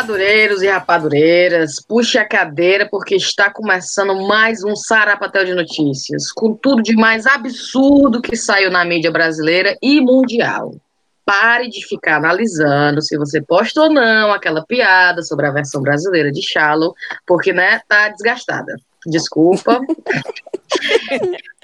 [0.00, 6.54] Rapadureiros e rapadureiras, puxe a cadeira porque está começando mais um Sarapatel de Notícias, com
[6.54, 10.74] tudo de mais absurdo que saiu na mídia brasileira e mundial.
[11.22, 16.32] Pare de ficar analisando se você posta ou não aquela piada sobre a versão brasileira
[16.32, 16.94] de Shallow,
[17.26, 18.74] porque, né, tá desgastada.
[19.04, 19.80] Desculpa.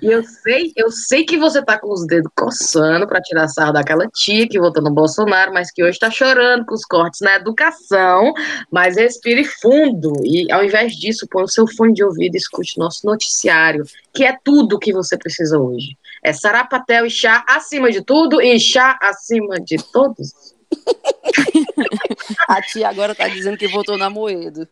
[0.00, 3.72] e eu sei, eu sei que você tá com os dedos coçando para tirar sarro
[3.72, 7.36] daquela tia que votou no Bolsonaro, mas que hoje tá chorando com os cortes na
[7.36, 8.32] educação.
[8.70, 12.78] Mas respire fundo e, ao invés disso, põe o seu fone de ouvido e escute
[12.78, 15.96] nosso noticiário, que é tudo o que você precisa hoje.
[16.22, 20.54] É sarapatel e chá acima de tudo e chá acima de todos.
[22.48, 24.66] A tia agora tá dizendo que votou na Moedo.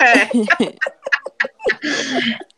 [0.00, 0.28] É.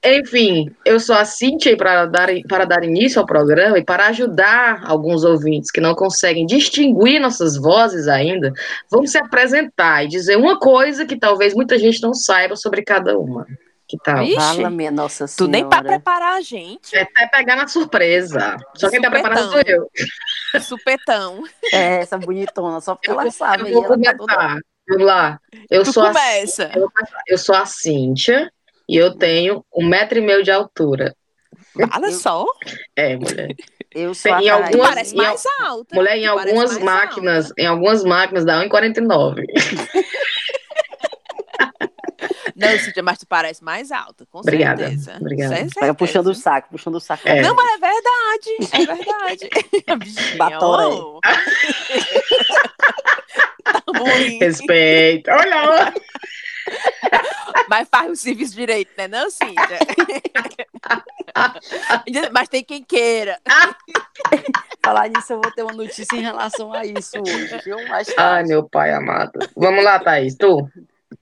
[0.05, 4.83] Enfim, eu sou a Cintia para dar, para dar início ao programa e para ajudar
[4.87, 8.53] alguns ouvintes que não conseguem distinguir nossas vozes ainda,
[8.91, 13.19] vamos se apresentar e dizer uma coisa que talvez muita gente não saiba sobre cada
[13.19, 13.47] uma.
[13.89, 14.25] Que tal?
[14.35, 15.51] Fala, minha nossa Tu senhora.
[15.53, 16.95] nem pra preparar a gente.
[16.95, 18.57] É até pegar na surpresa.
[18.77, 19.11] Só quem tá Supetão.
[19.11, 20.61] preparando sou eu.
[20.61, 21.43] Supetão.
[21.73, 23.71] É, essa bonitona, só porque Eu ela sabe.
[23.71, 24.61] eu vou ela tá toda-.
[24.91, 25.41] Vamos lá.
[25.71, 26.13] Eu Tu sou, a,
[26.75, 26.89] eu,
[27.29, 28.51] eu sou a Cíntia
[28.89, 31.15] e eu tenho um metro e meio de altura.
[31.95, 32.45] Olha só.
[32.97, 33.55] É, mulher.
[33.95, 35.95] Eu sou Em algumas- Parece em mais alta.
[35.97, 37.63] Mulher, em algumas máquinas, alta.
[37.63, 39.45] em algumas máquinas dá 1,49.
[42.55, 45.17] Não, Cíntia, mas tu parece mais alta, com Obrigada, certeza.
[45.21, 45.57] obrigada.
[45.57, 45.95] Certeza.
[45.95, 47.23] puxando o saco, puxando o saco.
[47.29, 47.41] É.
[47.41, 48.51] Não, mas é verdade.
[48.73, 50.37] É verdade.
[50.37, 50.85] Batoré.
[50.87, 51.21] ô.
[51.23, 51.31] tá.
[54.41, 55.31] Respeito.
[55.31, 55.95] Olha, olha.
[57.69, 59.79] Mas faz o serviço direito, né, não, Cíntia?
[62.33, 63.39] mas tem quem queira.
[64.85, 67.77] Falar nisso, eu vou ter uma notícia em relação a isso hoje, viu?
[67.89, 68.49] Mais Ai, tarde.
[68.49, 69.33] meu pai amado.
[69.57, 70.35] Vamos lá, Thaís.
[70.37, 70.69] Tu?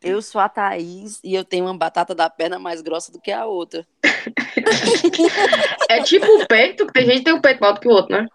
[0.02, 3.32] Eu sou a Thaís e eu tenho uma batata da perna mais grossa do que
[3.32, 3.86] a outra.
[5.88, 7.92] É tipo o peito, que tem gente que tem um peito maior do que o
[7.92, 8.26] outro, né?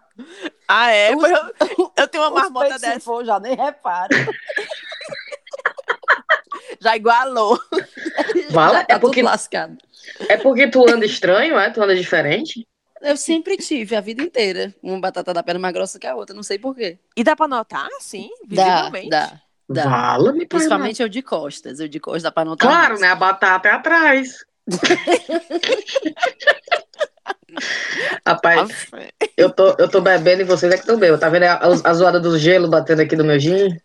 [0.68, 1.14] Ah, é?
[1.14, 3.00] Os- Eu, eu tenho uma marmota peitos, se dessa.
[3.00, 4.14] for, já nem reparo.
[6.82, 7.58] Já igualou.
[8.52, 9.76] Fala, Já tá é porque- tudo lascado.
[10.28, 11.70] É porque tu anda estranho, é?
[11.70, 12.66] Tu anda diferente?
[13.00, 16.34] Eu sempre tive, a vida inteira, uma batata da perna mais grossa que a outra,
[16.36, 16.98] não sei porquê.
[17.16, 19.08] E dá pra notar, sim, Dá, visivelmente.
[19.10, 19.82] dá, dá.
[19.84, 20.46] Fala-me, pai.
[20.58, 21.80] Principalmente eu de costas.
[21.80, 22.68] Eu de costas dá pra notar.
[22.68, 23.00] Claro, mais.
[23.00, 23.08] né?
[23.08, 24.44] A batata é atrás.
[28.26, 28.70] Rapaz,
[29.36, 31.18] eu tô, eu tô bebendo e vocês é que estão bebendo.
[31.18, 33.76] Tá vendo a, a zoada do gelo batendo aqui no meu gin?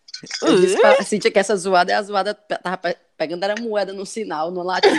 [0.42, 3.94] Eu disse pra Cintia que essa zoada é a zoada, tava pe- pegando era moeda
[3.94, 4.90] no sinal, no latim.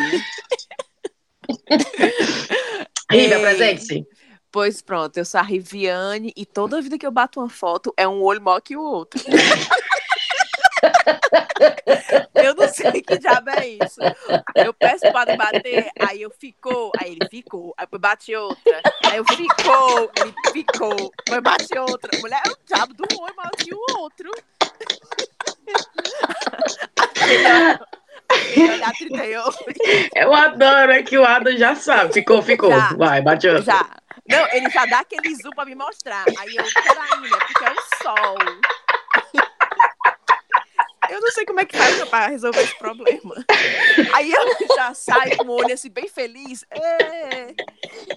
[3.10, 3.34] Ribe, Ei.
[3.34, 4.06] apresente-se.
[4.50, 8.06] Pois pronto, eu sou a Riviane e toda vida que eu bato uma foto é
[8.08, 9.20] um olho maior que o outro.
[12.34, 14.00] eu não sei que diabo é isso.
[14.54, 19.18] Eu peço para bater, aí eu ficou, aí ele ficou, aí eu bate outra, aí
[19.18, 22.10] eu ficou, ele ficou, aí bate outra.
[22.20, 24.30] Mulher é o diabo do olho maior que o outro.
[28.30, 29.58] Aquele olhar 38.
[30.14, 32.12] Eu adoro, é que o Adam já sabe.
[32.12, 32.70] Ficou, ficou.
[32.70, 32.94] Já.
[32.94, 33.64] Vai, bate outro.
[33.64, 33.88] Já.
[34.28, 36.24] Não, ele já dá aquele zoom pra me mostrar.
[36.38, 37.38] Aí eu, peraí, né?
[37.46, 38.36] Porque é o sol.
[41.08, 43.34] Eu não sei como é que faz pra resolver esse problema.
[44.12, 47.54] Aí eu já saio com o olho assim, bem feliz, é,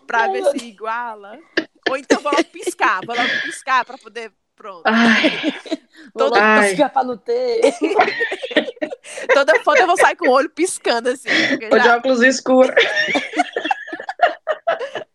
[0.05, 1.39] pra ver se iguala.
[1.89, 4.33] Ou então vou logo piscar, vou logo piscar pra poder.
[4.55, 4.83] Pronto.
[4.85, 5.53] Ai,
[6.17, 7.61] Toda- piscar pra não ter.
[9.33, 11.29] Toda foto eu vou sair com o olho piscando assim.
[11.49, 12.73] porque tô de já- óculos escuros.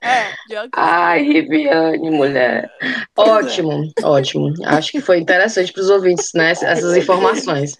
[0.00, 0.70] é, de óculos.
[0.76, 2.70] Ai, Riviane, mulher.
[3.16, 4.52] Ótimo, ótimo.
[4.64, 6.50] Acho que foi interessante para os ouvintes, né?
[6.52, 7.76] Essas informações.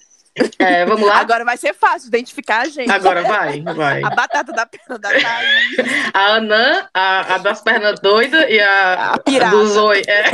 [0.59, 1.19] É, vamos lá.
[1.19, 2.91] Agora vai ser fácil identificar a gente.
[2.91, 4.03] Agora vai, vai.
[4.03, 6.13] A batata da perna da Thaís.
[6.13, 9.57] A Anã, a, a das pernas doidas e a, A pirada.
[9.57, 10.03] do Zoe.
[10.07, 10.25] É.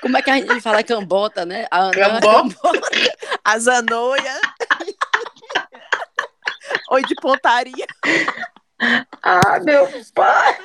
[0.00, 1.66] Como é que a gente fala cambota, né?
[1.70, 2.56] A Ana, Cambota.
[3.44, 4.40] A zanoia.
[6.90, 7.86] Oi de pontaria.
[9.22, 10.56] Ah, meu pai.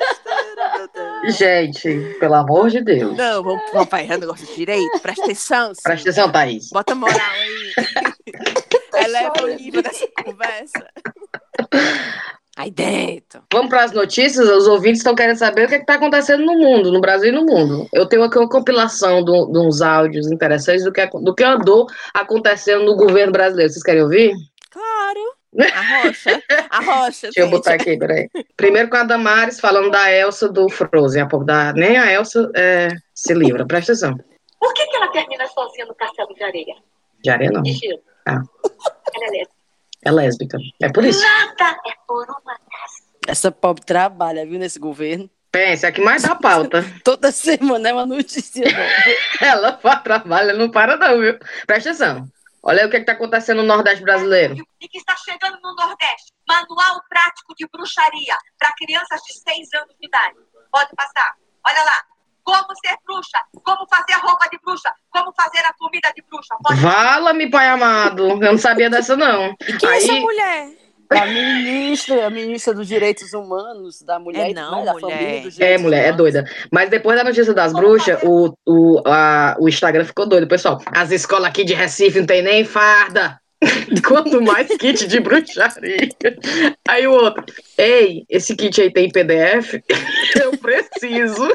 [1.30, 3.16] Gente, pelo amor de Deus.
[3.16, 5.00] Não, vamos, vamos fazer o negócio direito.
[5.00, 5.74] Presta atenção.
[5.74, 5.84] Cid.
[5.84, 6.70] Presta atenção, Thaís.
[6.72, 7.74] Bota moral aí.
[9.06, 10.88] Eleva o nível dessa conversa.
[12.58, 13.42] Aí dentro.
[13.54, 14.48] Vamos para as notícias.
[14.50, 17.46] Os ouvintes estão querendo saber o que está acontecendo no mundo, no Brasil e no
[17.46, 17.88] mundo.
[17.94, 21.88] Eu tenho aqui uma compilação do- de uns áudios interessantes do que, do que andou
[22.14, 23.72] acontecendo no governo brasileiro.
[23.72, 24.34] Vocês querem ouvir?
[24.70, 25.20] Claro.
[25.58, 26.44] A rocha.
[26.70, 27.22] A rocha.
[27.24, 27.52] Deixa eu gente.
[27.52, 28.30] botar aqui, peraí.
[28.56, 31.24] Primeiro com a Damares, falando da Elsa do Frozen.
[31.24, 31.74] A pouco da...
[31.74, 33.66] Nem a Elsa é, se livra.
[33.66, 34.18] Presta atenção.
[34.60, 36.76] Por que, que ela termina sozinha no castelo de areia?
[37.24, 37.62] De areia, não.
[37.64, 38.02] De gelo?
[38.28, 38.42] Ah.
[39.14, 39.58] Ela é lésbica.
[40.06, 40.58] É lésbica.
[40.82, 41.22] É por isso.
[41.22, 42.60] Nada é por uma.
[43.28, 45.30] Essa pobre trabalha, viu, nesse governo.
[45.52, 46.86] Pensa, é que mais dá pauta.
[47.04, 49.18] Toda semana é uma notícia nova.
[49.42, 51.38] Ela faz trabalho, não para não, viu?
[51.66, 52.28] Presta atenção.
[52.62, 54.56] Olha aí o que está acontecendo no Nordeste brasileiro.
[54.82, 56.34] E que está chegando no Nordeste.
[56.48, 60.36] Manual prático de bruxaria para crianças de 6 anos de idade.
[60.72, 61.36] Pode passar.
[61.66, 62.04] Olha lá.
[62.44, 66.56] Como ser bruxa, como fazer roupa de bruxa, como fazer a comida de bruxa.
[66.64, 68.28] Pode Vala-me, pai amado.
[68.28, 69.56] Eu não sabia dessa, não.
[69.68, 70.72] E quem é essa Aí, mulher?
[71.10, 75.18] A ministra, a ministra dos Direitos Humanos, da mulher É e não, da mulher.
[75.18, 76.18] família dos é, mulher, é humanos.
[76.18, 76.46] doida.
[76.72, 80.80] Mas depois da notícia das bruxas, o, o, a- o Instagram ficou doido, pessoal.
[80.86, 83.40] As escolas aqui de Recife não tem nem farda.
[84.08, 86.08] Quanto mais kit de bruxaria.
[86.88, 87.44] Aí o outro,
[87.78, 89.74] ei, esse kit aí tem PDF?
[90.42, 91.48] Eu preciso.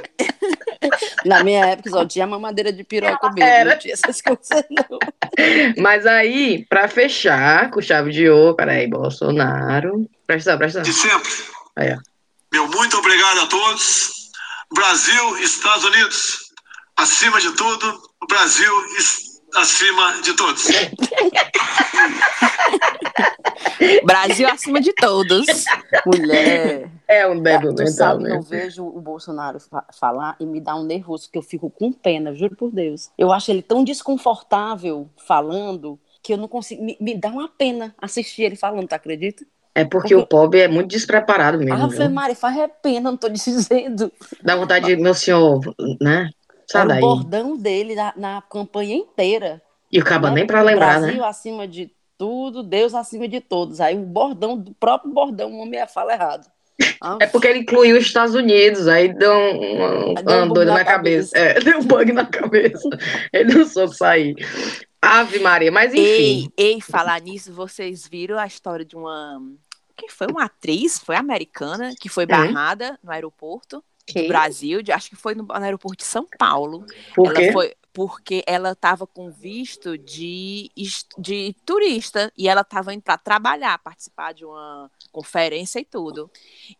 [1.25, 3.71] Na minha época só tinha mamadeira de piroca mesmo, Era.
[3.71, 4.99] não tinha essas coisas não.
[5.79, 10.06] Mas aí, pra fechar com chave de ouro, peraí, Bolsonaro.
[10.27, 11.11] Presta atenção, presta de atenção.
[11.11, 11.33] sempre.
[11.77, 11.99] Aí, ó.
[12.53, 14.12] Meu muito obrigado a todos.
[14.75, 16.39] Brasil, Estados Unidos,
[16.97, 18.01] acima de tudo.
[18.29, 20.65] Brasil is- acima de todos.
[24.05, 25.47] Brasil acima de todos.
[26.06, 26.91] Mulher.
[27.06, 28.37] É um débil mental, sabe né?
[28.37, 31.93] eu vejo o Bolsonaro fa- falar e me dá um nervoso, que eu fico com
[31.93, 33.11] pena, juro por Deus.
[33.19, 36.83] Eu acho ele tão desconfortável falando que eu não consigo.
[36.83, 39.45] Me, me dá uma pena assistir ele falando, tu acredita?
[39.75, 41.75] É porque o pobre é muito despreparado mesmo.
[41.75, 42.11] Ave viu?
[42.11, 44.12] Maria, faz é pena, não tô dizendo.
[44.41, 45.61] Dá vontade de, meu senhor,
[46.01, 46.31] né?
[46.67, 49.63] Sai Era o bordão dele na, na campanha inteira.
[49.91, 50.37] E o caba né?
[50.37, 51.29] nem pra lembrar, Brasil né?
[51.29, 53.81] acima de tudo, Deus acima de todos.
[53.81, 56.47] Aí o bordão, do próprio bordão, o homem fala errado.
[57.01, 60.49] Ah, É porque ele incluiu os Estados Unidos, aí deu um, um, Aí deu um
[60.49, 61.37] doida na na cabeça.
[61.37, 62.89] É, deu um bug na cabeça.
[63.33, 64.35] Ele não soube sair.
[65.01, 66.51] Ave Maria, mas enfim.
[66.57, 69.41] Ei, ei, falar nisso, vocês viram a história de uma.
[69.97, 70.27] Quem foi?
[70.27, 75.17] Uma atriz, foi americana, que foi barrada no aeroporto do que- Brasil, de- acho que
[75.17, 76.85] foi no, no aeroporto de São Paulo.
[77.15, 77.53] Por ela quê?
[77.53, 80.69] foi porque ela estava com visto de,
[81.17, 86.29] de turista e ela estava indo para trabalhar, participar de uma conferência e tudo.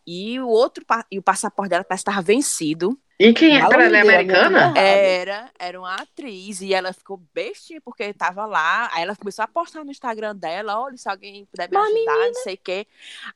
[0.05, 2.99] E o outro e o passaporte dela parece estava vencido.
[3.19, 3.61] E quem é?
[3.61, 4.75] Fala Pera, ela é aí, americana?
[4.77, 8.89] Era, era uma atriz e ela ficou bestinha porque estava lá.
[8.93, 12.27] Aí ela começou a postar no Instagram dela, olha, se alguém puder me Mas, ajudar,
[12.27, 12.87] não sei o quê.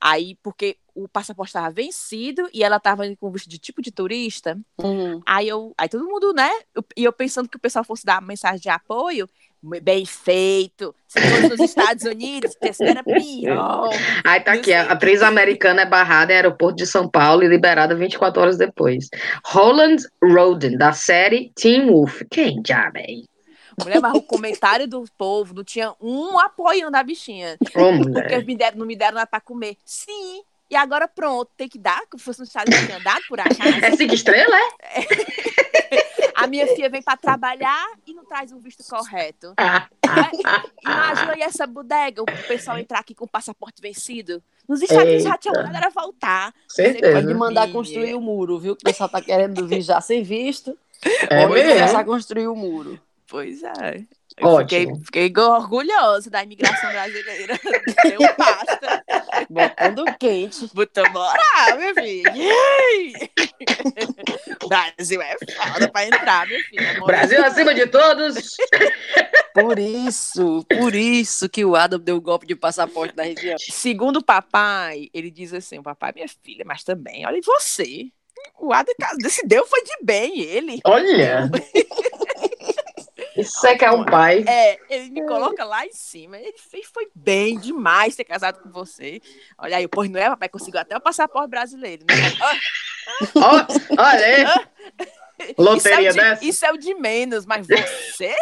[0.00, 4.58] Aí, porque o passaporte estava vencido e ela estava com visto de tipo de turista,
[4.82, 5.20] Hum.
[5.26, 6.50] Aí eu, aí todo mundo, né?
[6.74, 9.28] eu- E eu pensando que o pessoal fosse dar mensagem de apoio,
[9.62, 10.94] bem feito.
[11.06, 13.90] Se fosse nos Estados Unidos, era pior.
[14.24, 17.94] Aí tá aqui, a atriz americana é barrada em aeroporto de São Paulo e liberada
[17.94, 19.08] 24 horas depois.
[19.44, 22.22] Roland Roden, da série Teen Wolf.
[22.30, 23.24] Quem já, véi?
[23.82, 27.56] Mulher, mas o comentário do povo não tinha um apoiando a bichinha.
[27.74, 29.76] Ô, Porque me deram, não me deram nada pra comer.
[29.84, 30.42] Sim.
[30.70, 33.62] E agora pronto, tem que dar, que fosse nos Estados Unidos, tinha dado por acaso.
[33.82, 36.07] É cinco estrelas, é?
[36.34, 39.54] A minha filha vem pra trabalhar e não traz o visto correto.
[39.58, 39.88] Né?
[40.84, 44.42] Imagina aí essa bodega, o pessoal entrar aqui com o passaporte vencido.
[44.68, 46.52] Nos Estados Unidos já tinha mandado era voltar.
[46.68, 47.20] certeza.
[47.20, 48.72] Pode mandar construir o muro, viu?
[48.74, 50.76] O pessoal tá querendo vir já sem visto.
[51.30, 51.72] É mesmo.
[51.72, 53.00] começar a construir o muro.
[53.26, 54.04] Pois é.
[54.40, 54.96] Eu Ótimo.
[55.04, 57.58] fiquei, fiquei orgulhosa da imigração brasileira.
[58.04, 59.04] Deu pasta.
[59.50, 60.70] Botando quente.
[60.72, 62.30] Botou moral, meu filho.
[64.68, 66.90] Brasil é foda pra entrar, meu filho.
[66.90, 67.06] Amor.
[67.06, 68.56] Brasil acima de todos.
[69.54, 73.56] Por isso, por isso que o Adam deu o golpe de passaporte na região.
[73.58, 78.06] Segundo o papai, ele diz assim: o papai, minha filha, mas também, olha, e você?
[78.60, 80.80] O Adam decidiu, foi de bem, ele.
[80.84, 81.50] Olha.
[83.38, 84.44] Isso é que é um pai.
[84.46, 86.36] É, ele me coloca lá em cima.
[86.36, 89.22] Ele fez, foi bem demais ter casado com você.
[89.56, 92.04] Olha aí, pois não é, papai, conseguiu até o passaporte brasileiro.
[92.04, 92.14] Né?
[93.96, 94.44] Olha aí.
[95.56, 98.34] Loteria isso, é de, isso é o de menos, mas você?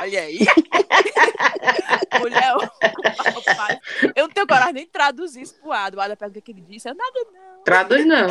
[0.00, 0.38] Olha aí.
[2.20, 3.80] Mulher, o papai.
[4.14, 5.96] Eu não tenho coragem nem de traduzir isso pro Ada.
[5.96, 6.88] O Ada pergunta o que ele disse.
[6.88, 8.28] Eu nada não, Traduz não.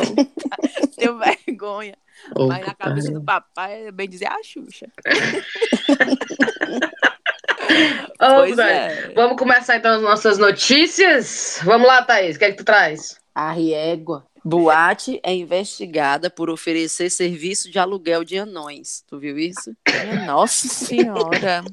[0.96, 1.94] tenho vergonha.
[2.34, 4.86] Ô, Mas na cabeça do papai é bem dizer a Xuxa.
[8.20, 9.12] Ô, pois Dani, é.
[9.14, 11.60] Vamos começar então as nossas notícias.
[11.64, 12.36] Vamos lá, Thaís.
[12.36, 13.18] O que é que tu traz?
[13.34, 14.24] A Riégua.
[14.44, 19.02] Boate é investigada por oferecer serviço de aluguel de anões.
[19.08, 19.74] Tu viu isso?
[20.24, 21.64] Nossa Senhora.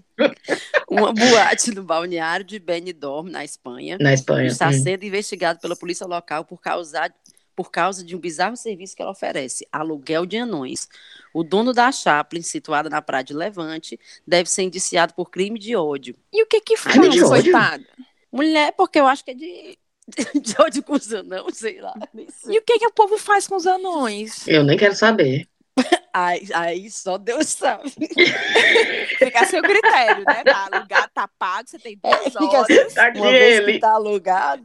[0.89, 4.47] Uma boate no balneário de Benidorm, na Espanha, Na Espanha.
[4.47, 4.73] está Hum.
[4.73, 7.13] sendo investigada pela polícia local por causar
[7.55, 10.87] por causa de um bizarro serviço que ela oferece, aluguel de anões.
[11.33, 15.75] O dono da Chaplin, situada na Praia de Levante, deve ser indiciado por crime de
[15.75, 16.15] ódio.
[16.31, 17.27] E o que que foi, ódio?
[17.27, 17.85] coitada?
[18.31, 19.77] Mulher, porque eu acho que é de,
[20.41, 21.93] de ódio com os não, sei lá.
[22.29, 22.55] Sei.
[22.55, 24.47] E o que que o povo faz com os anões?
[24.47, 25.47] Eu nem quero saber.
[26.15, 27.89] Aí, aí só Deus sabe.
[29.17, 30.43] Fica a seu critério, né?
[30.43, 32.97] Tá alugado, tá pago, você tem É, duas fica horas.
[32.97, 34.63] assim, uma vez que tá alugado.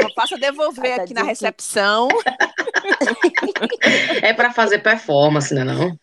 [0.00, 2.08] Só faça devolver Ah, tá aqui na dizendo que- recepção.
[4.22, 5.96] É pra fazer performance, né não?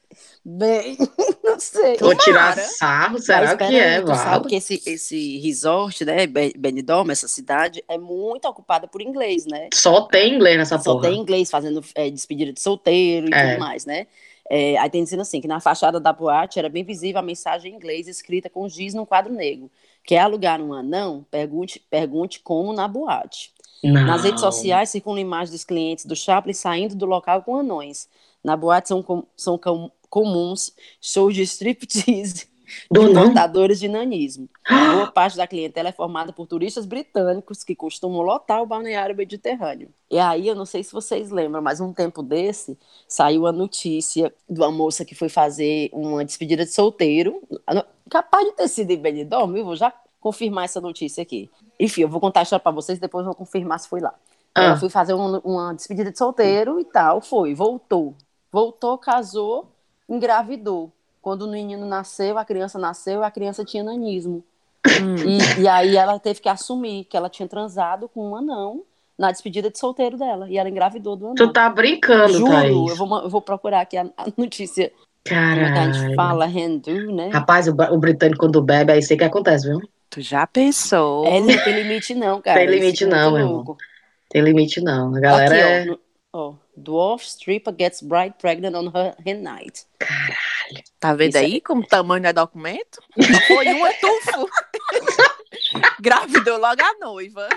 [0.45, 0.97] Bem,
[1.43, 1.97] não sei.
[2.01, 6.53] Ou tirar sarro, será Mas que é, tu sabe que esse, esse resort, né, Be-
[6.57, 9.67] Benidorm, essa cidade, é muito ocupada por inglês, né?
[9.73, 11.09] Só tem inglês nessa Só porra.
[11.09, 13.51] tem inglês fazendo é, despedida de solteiro e É.
[13.51, 14.07] tudo mais, né?
[14.49, 17.71] É, aí tem dizendo assim, que na fachada da boate era bem visível a mensagem
[17.71, 19.69] em inglês escrita com giz num quadro negro.
[20.03, 21.25] Quer alugar um anão?
[21.29, 23.53] Pergunte, pergunte como na boate.
[23.83, 24.05] Não.
[24.05, 28.09] Nas redes sociais circulam imagens dos clientes do Chaplin saindo do local com anões.
[28.43, 32.48] Na boate são, com- são com- comuns shows de striptease
[32.91, 33.25] de não?
[33.25, 34.49] portadores de nanismo.
[34.67, 39.89] Boa parte da clientela é formada por turistas britânicos que costumam lotar o balneário mediterrâneo.
[40.09, 44.33] E aí, eu não sei se vocês lembram, mas um tempo desse saiu a notícia
[44.49, 47.41] de uma moça que foi fazer uma despedida de solteiro,
[48.09, 51.49] capaz de ter sido em Benidorm, eu vou já confirmar essa notícia aqui.
[51.79, 54.13] Enfim, eu vou contar a história para vocês, depois eu vou confirmar se foi lá.
[54.53, 54.63] Ah.
[54.63, 58.15] Ela foi fazer uma, uma despedida de solteiro e tal, foi, voltou.
[58.51, 59.71] Voltou, casou,
[60.07, 60.91] engravidou.
[61.21, 64.43] Quando o menino nasceu, a criança nasceu, a criança tinha nanismo.
[65.25, 68.83] E, e aí ela teve que assumir que ela tinha transado com um anão
[69.17, 70.49] na despedida de solteiro dela.
[70.49, 71.35] E ela engravidou do anão.
[71.35, 72.89] Tu tá brincando, Juro, Thaís.
[72.91, 74.91] eu vou, eu vou procurar aqui a, a notícia.
[75.27, 76.15] Como é a gente Caralho.
[76.15, 76.47] fala?
[76.47, 77.29] Hindu, né?
[77.29, 79.81] Rapaz, o, o britânico quando bebe, aí sei que acontece, viu?
[80.09, 81.25] Tu já pensou?
[81.25, 82.59] É, não tem limite não, cara.
[82.59, 83.77] Tem Isso limite é não, meu irmão.
[84.29, 85.13] Tem limite não.
[85.15, 85.81] A galera Aqui, é...
[85.83, 85.99] ó, no-
[86.33, 86.53] ó.
[86.77, 89.37] Dwarf stripper gets bride pregnant on her, her
[90.99, 93.01] Tá vendo Isso é- aí como o tamanho é documento?
[93.47, 94.49] Foi uma tufo.
[95.99, 97.47] Gravidou logo a noiva.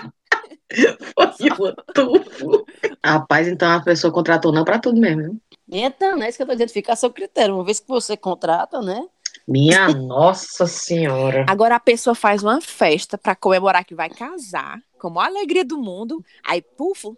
[1.55, 2.65] Foi um tufo.
[3.05, 5.41] Rapaz, então a pessoa contratou não pra tudo mesmo, viu?
[5.71, 7.55] Então, é isso que eu tô dizendo, fica a seu critério.
[7.55, 9.05] Uma vez que você contrata, né?
[9.47, 11.45] Minha nossa senhora.
[11.47, 15.63] Agora a pessoa faz uma festa pra comemorar que vai casar, com a maior alegria
[15.65, 16.23] do mundo.
[16.45, 17.17] Aí, pufo,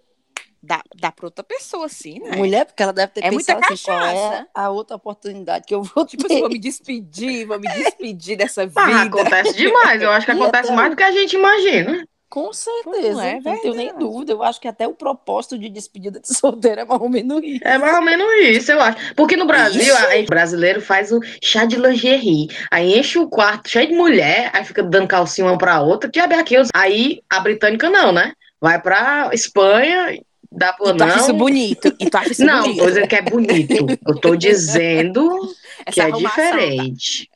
[0.66, 2.36] dá, dá pra outra pessoa, assim, né?
[2.36, 4.48] Mulher, porque ela deve ter É muita pensado assim, qual é cachaça.
[4.54, 6.34] a outra oportunidade que eu vou Tipo ter.
[6.34, 8.82] assim, vou me despedir, vou me despedir dessa vida.
[8.82, 10.02] Ah, acontece demais.
[10.02, 12.06] Eu acho que acontece mais do que a gente imagina.
[12.28, 14.34] Com certeza, Não é não tenho nem dúvida.
[14.34, 17.62] Eu acho que até o propósito de despedida de solteiro é mais ou menos isso.
[17.64, 19.16] É mais ou menos isso, eu acho.
[19.16, 22.48] Porque no Brasil, aí, o brasileiro faz o chá de lingerie.
[22.72, 26.10] Aí enche o quarto cheio de mulher, aí fica dando calcinha uma pra outra.
[26.10, 26.56] Que é aqui.
[26.74, 28.34] Aí a britânica não, né?
[28.60, 30.20] Vai pra Espanha,
[30.52, 31.38] dá pro E tu acha isso não.
[31.38, 31.96] bonito?
[32.00, 32.78] E tu acha isso Não, bonito?
[32.80, 33.86] tô dizendo que é bonito.
[34.08, 35.40] Eu tô dizendo
[35.86, 37.30] que Essa é arrumação, diferente.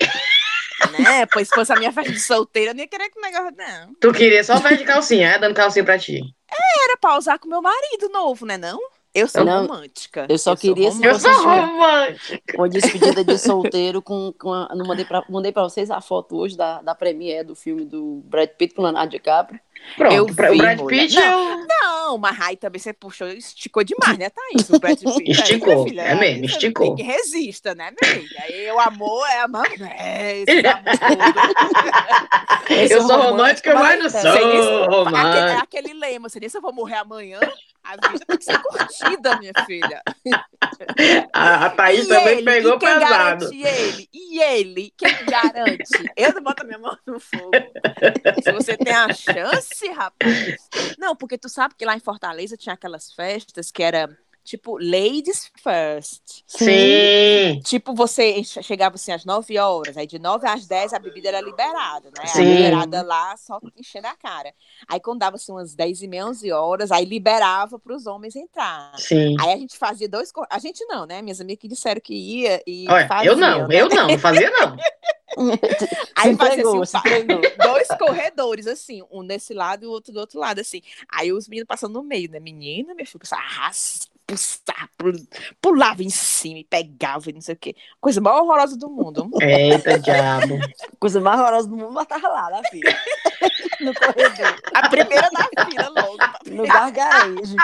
[1.00, 1.26] Né?
[1.26, 3.54] Pois se fosse a minha festa de solteira, eu não ia querer que o negócio,
[3.58, 3.94] não.
[4.00, 5.38] Tu queria só festa de calcinha, é?
[5.40, 6.22] Dando calcinha pra ti.
[6.86, 8.80] Era pra usar com meu marido novo, né não?
[9.14, 10.28] Eu sou Não, romântica.
[10.30, 12.42] eu só sou queria se Eu sou romântica.
[12.56, 14.32] Uma despedida de solteiro com.
[14.40, 17.56] com a, não mandei, pra, mandei pra vocês a foto hoje da, da premiere do
[17.56, 19.60] filme do Brad Pitt com Leonardo DiCaprio.
[19.98, 21.02] Pronto, Eu pra- o vi, Brad mulher.
[21.08, 24.70] Pitt Não, eu- Não, mas aí também você puxou, esticou demais, né, Thaís?
[24.70, 25.32] O Brad Pitt.
[25.32, 26.96] Esticou, minha filha, é mesmo, aí você esticou.
[26.96, 28.24] Tem que resista, né, minha?
[28.44, 29.68] Aí o amor é amor.
[29.98, 30.84] É, esse amor
[32.70, 35.58] Eu sou romântica, mas não sou se- Aquele, é romântica.
[35.64, 37.40] aquele lema, sei nem se eu vou morrer amanhã.
[37.90, 40.02] A vida tem que ser curtida, minha filha.
[41.34, 42.44] A, a Thaís E também ele?
[42.44, 43.10] pegou e quem pesado.
[43.10, 44.10] garante ele?
[44.14, 44.94] E ele?
[44.98, 46.12] Quem garante?
[46.16, 47.52] Eu não boto a minha mão no fogo.
[48.44, 50.56] Se você tem a chance, rapaz.
[50.98, 54.10] Não, porque tu sabe que lá em Fortaleza tinha aquelas festas que era
[54.50, 56.42] tipo ladies first.
[56.48, 57.62] Sim.
[57.64, 61.28] Tipo, você che- chegava assim às 9 horas, aí de 9 às 10 a bebida
[61.30, 62.26] era liberada, né?
[62.26, 62.42] Sim.
[62.42, 64.54] A liberada lá só enchendo a cara.
[64.88, 68.36] Aí quando dava assim umas 10 e meia, 11 horas, aí liberava para os homens
[68.36, 68.92] entrar.
[68.98, 69.36] Sim.
[69.40, 70.32] Aí a gente fazia dois.
[70.32, 71.22] cor- A gente não, né?
[71.22, 72.86] Minhas amigas que disseram que ia e.
[72.90, 73.82] Olha, fazia, eu não, né?
[73.82, 74.76] eu não, não fazia não.
[76.16, 77.28] Aí fazia assim,
[77.64, 80.82] dois corredores, assim, um desse lado e o outro do outro lado, assim.
[81.08, 82.40] Aí os meninos passando no meio, né?
[82.40, 85.28] Menina, minha filha, arrasta, pulsava,
[85.60, 87.76] pulava em cima e pegava e não sei o quê.
[88.00, 89.30] Coisa mais horrorosa do mundo.
[89.42, 90.60] Eita, diabo.
[91.00, 92.92] Coisa mais horrorosa do mundo, mas tava lá, na fila.
[93.82, 94.62] no corredor.
[94.74, 96.18] A primeira da fila, logo.
[96.46, 97.56] No gargarejo.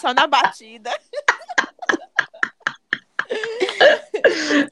[0.00, 0.90] Só na batida.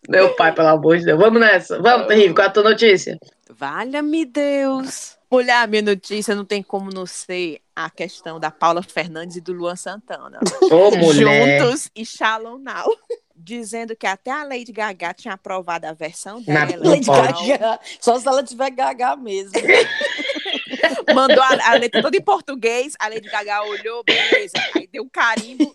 [0.08, 1.18] Meu pai, pelo amor de Deus.
[1.18, 1.80] Vamos nessa.
[1.80, 2.34] Vamos, terrível.
[2.34, 3.18] Qual é a tua notícia?
[3.50, 5.16] Valha-me Deus.
[5.30, 9.40] Mulher, a minha notícia não tem como não ser a questão da Paula Fernandes e
[9.40, 10.38] do Luan Santana.
[10.71, 10.90] Ô.
[11.12, 12.87] Juntos e Shallow Now.
[13.37, 16.76] Dizendo que até a Lady Gaga tinha aprovado a versão dela.
[16.76, 17.49] não Lady pode.
[17.49, 17.81] Gaga.
[18.00, 19.52] Só se ela tiver Gaga mesmo.
[21.12, 22.95] Mandou a, a letra toda em português.
[22.99, 24.54] A Lady Gaga olhou, beleza.
[24.76, 25.75] Aí deu um carimbo.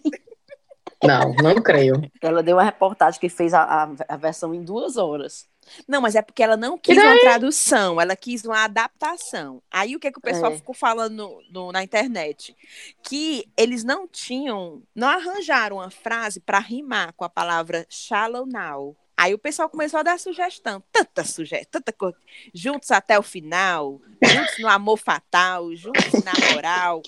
[1.04, 2.02] Não, não creio.
[2.22, 5.46] Ela deu uma reportagem que fez a, a, a versão em duas horas.
[5.88, 9.62] Não, mas é porque ela não quis uma tradução, ela quis uma adaptação.
[9.72, 10.56] Aí o que, que o pessoal É.
[10.58, 12.56] ficou falando no- no- na internet?
[13.04, 18.96] Que eles não tinham, não arranjaram uma frase para rimar com a palavra shallow now.
[19.22, 22.16] Aí o pessoal começou a dar sugestão, tanta sugestão, tanta coisa.
[22.54, 27.02] Juntos até o final, juntos no amor fatal, juntos na moral,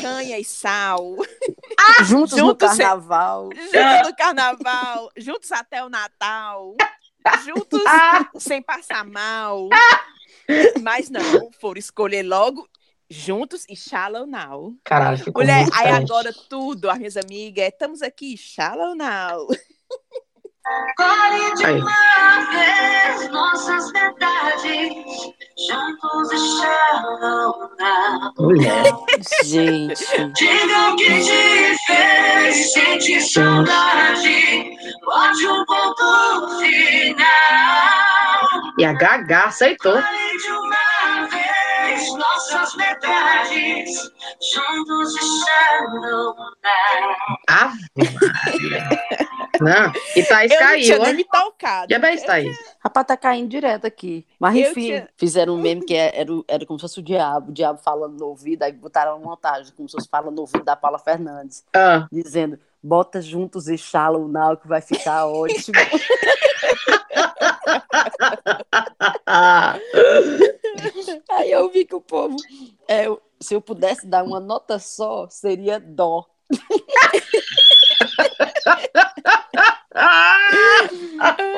[0.00, 1.14] canha e sal,
[2.04, 3.48] Juntos, no Juntos se- carnaval.
[3.54, 6.74] juntos no carnaval, juntos até o Natal,
[7.44, 9.68] juntos Ah, sem passar mal.
[10.82, 12.68] Mas não, foram escolher logo
[13.08, 14.74] juntos e shallow now.
[14.82, 19.46] caralho, ficou Mulher, aí agora tudo, as minhas amigas, estamos aqui, shallow now.
[20.96, 21.80] Colhe de Aí.
[21.80, 24.94] uma vez nossas verdades,
[25.58, 26.38] juntos e.
[28.40, 28.84] Mulher.
[29.44, 30.04] Gente.
[30.34, 34.70] Diga o que te fez sentir saudade,
[35.04, 37.92] bote um ponto final.
[38.78, 40.00] E a Gaga aceitou.
[40.00, 43.90] Fale de uma vez nossas verdades,
[44.54, 45.24] juntos e
[46.00, 46.36] now.
[47.48, 49.28] Ave Maria.
[49.62, 51.16] Não, e Thaís Eu não tinha caiu, nem ó.
[51.16, 51.92] me tocado.
[51.92, 52.56] Já bem, Thaís.
[52.80, 54.26] Rapaz, tá caindo direto aqui.
[54.38, 57.02] Mas Eu enfim, tinha- fizeram um meme que era, o- era como se fosse o
[57.02, 60.40] diabo, o diabo falando no ouvido, aí botaram uma montagem, como se fosse falando no
[60.42, 65.78] ouvido da Paula Fernandes, Ah, dizendo, bota juntos e shallow now que vai ficar ótimo.
[71.30, 72.36] aí eu vi que o povo,
[72.88, 76.26] é, eu- se eu pudesse dar uma nota só, seria dó.
[79.94, 80.38] ah.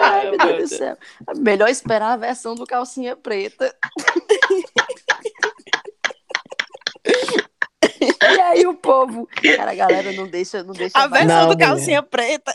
[0.02, 0.96] Ai, meu Deus do céu.
[1.36, 3.74] Melhor esperar a versão do calcinha preta.
[8.00, 10.96] E aí o povo, cara, a galera não deixa, não deixa.
[10.98, 11.24] A mais.
[11.24, 11.68] versão Não, do mulher.
[11.68, 12.52] calcinha preta.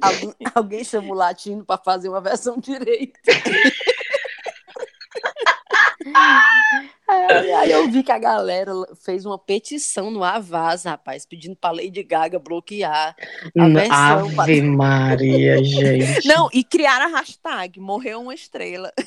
[0.00, 3.18] Alguém, alguém chama o latino para fazer uma versão direita.
[7.08, 8.70] Aí, aí eu vi que a galera
[9.02, 13.16] fez uma petição no Avaz, rapaz, pedindo pra Lady Gaga bloquear
[13.58, 14.40] a versão.
[14.40, 16.28] Ave Maria, gente.
[16.28, 18.92] Não, e criaram a hashtag, morreu uma estrela.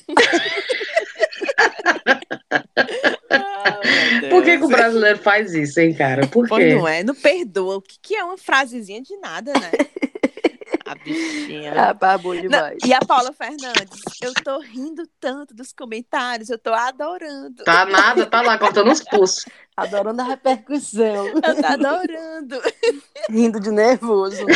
[4.29, 6.27] Por que, que o brasileiro faz isso, hein, cara?
[6.27, 6.73] Por Pois quê?
[6.75, 7.77] não é, não perdoa.
[7.77, 9.71] O que, que é uma frasezinha de nada, né?
[10.91, 11.73] A bichinha.
[12.21, 12.79] Bom Não, demais.
[12.85, 17.63] e a Paula Fernandes, eu tô rindo tanto dos comentários, eu tô adorando.
[17.63, 19.45] Tá nada, tá lá cortando os pulsos.
[19.77, 21.27] Adorando a repercussão.
[21.27, 22.61] Eu tô adorando.
[23.31, 24.45] Rindo de nervoso.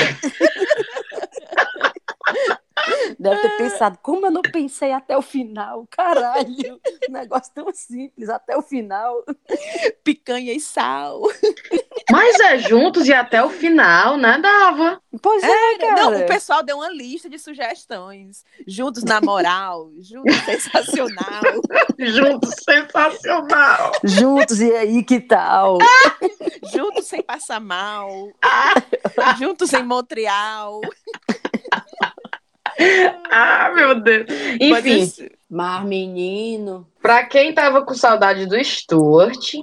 [3.18, 5.88] Deve ter pensado, como eu não pensei até o final?
[5.90, 9.24] Caralho, um negócio tão simples, até o final.
[10.04, 11.22] Picanha e sal.
[12.12, 14.38] Mas é juntos e até o final, né?
[14.40, 15.02] Dava.
[15.22, 15.96] Pois é, cara.
[15.96, 18.44] Não, o pessoal deu uma lista de sugestões.
[18.68, 21.42] Juntos na moral, juntos sensacional.
[21.98, 23.92] Juntos, sensacional.
[24.04, 25.78] Juntos, e aí, que tal?
[26.74, 28.30] Juntos sem passar mal.
[29.40, 30.82] Juntos em Montreal.
[33.32, 34.28] Ah, meu Deus.
[34.60, 36.86] Enfim, Mas, menino.
[37.02, 39.54] Pra quem tava com saudade do Stuart,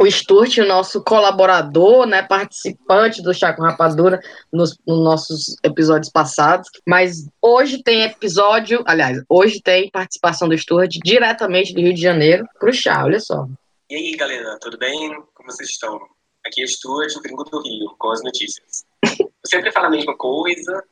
[0.00, 4.18] o Stuart, o nosso colaborador, né, participante do Chá com Rapadura
[4.50, 10.90] nos, nos nossos episódios passados, mas hoje tem episódio, aliás, hoje tem participação do Stuart
[11.04, 13.46] diretamente do Rio de Janeiro pro Chá, olha só.
[13.90, 15.22] E aí, galera, tudo bem?
[15.34, 16.00] Como vocês estão?
[16.46, 18.86] Aqui é Stuart, o gringo do Rio, com as notícias.
[19.18, 20.82] Eu sempre falo a mesma coisa.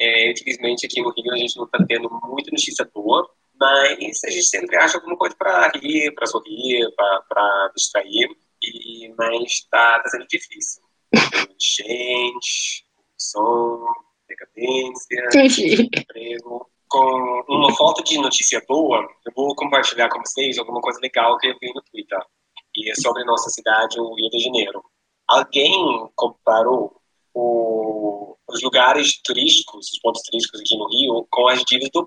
[0.00, 3.28] É, infelizmente, aqui no Rio a gente não está tendo muita notícia boa,
[3.60, 6.90] mas a gente sempre acha alguma coisa para rir, para sorrir,
[7.28, 8.34] para distrair.
[8.64, 10.82] E, mas está tá sendo difícil.
[11.74, 12.84] Enchente,
[13.16, 13.84] som,
[14.28, 15.28] decadência,
[16.00, 16.70] emprego.
[16.88, 21.48] Com uma foto de notícia boa, eu vou compartilhar com vocês alguma coisa legal que
[21.48, 22.18] eu vi no Twitter.
[22.76, 24.82] E é sobre nossa cidade, o Rio de Janeiro.
[25.26, 25.72] Alguém
[26.14, 27.00] comparou
[27.32, 32.06] o- os lugares turísticos, os pontos turísticos aqui no Rio, com as dívidas do.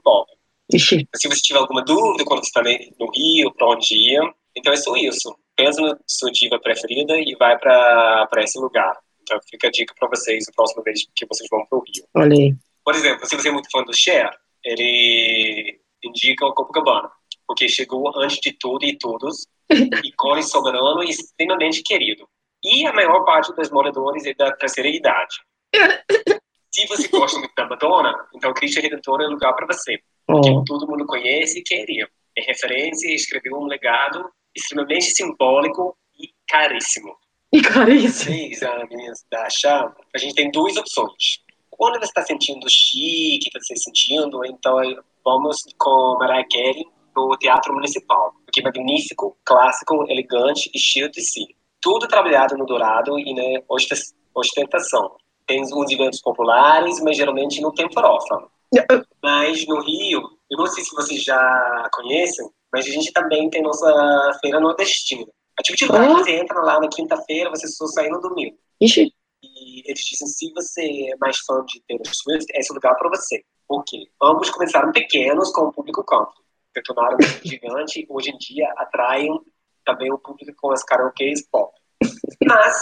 [0.74, 2.62] Ixi, Se você tiver alguma dúvida quando você está
[3.00, 4.20] no Rio, para onde ir,
[4.56, 5.34] então é só isso.
[5.58, 8.96] Pensa na sua diva preferida e vai para esse lugar.
[9.24, 12.06] Então fica a dica para vocês a próxima vez que vocês vão para o Rio.
[12.16, 12.56] olha aí.
[12.86, 14.30] Por exemplo, se você é muito fã do Cher,
[14.64, 17.10] ele indica o Copacabana,
[17.46, 19.46] porque chegou antes de tudo e todos,
[20.06, 22.26] icone soberano e extremamente querido.
[22.64, 25.36] E a maior parte dos moradores é da terceira idade.
[26.72, 30.00] Se você gosta muito da Madonna, então Cristo Redentor é o lugar para você.
[30.26, 30.64] Porque Oh.
[30.66, 32.08] todo mundo conhece e queria.
[32.38, 37.16] É referência e escreveu um legado extremamente simbólico e caríssimo.
[37.52, 38.36] E caríssimo.
[38.36, 41.40] Vocês, meninas da Chá, a gente tem duas opções.
[41.70, 44.78] Quando você está sentindo chique, você sentindo, então
[45.24, 48.34] vamos com Mariah Carey no Teatro Municipal.
[48.46, 51.56] Porque é magnífico, clássico, elegante e cheio de si.
[51.80, 53.62] Tudo trabalhado no dourado e na
[54.34, 55.16] ostentação.
[55.46, 58.50] Tem uns eventos populares, mas geralmente não tem farofa.
[59.22, 63.62] Mas no Rio, eu não sei se vocês já conhecem, mas a gente também tem
[63.62, 65.26] nossa feira nordestina.
[65.60, 66.18] A tipo de Oh.
[66.20, 68.58] você entra lá na quinta-feira, você só sai no domingo.
[68.82, 69.12] Ixi,
[69.44, 73.10] E eles dizem, se você é mais fã de Taylor Swift, esse é lugar para
[73.10, 73.44] você.
[73.68, 74.06] Por quê?
[74.22, 76.34] Ambos começaram pequenos com o público country.
[76.76, 79.30] Se tornaram gigante e hoje em dia atraem
[79.86, 81.72] também o público com as karaokês pop.
[82.46, 82.76] Mas,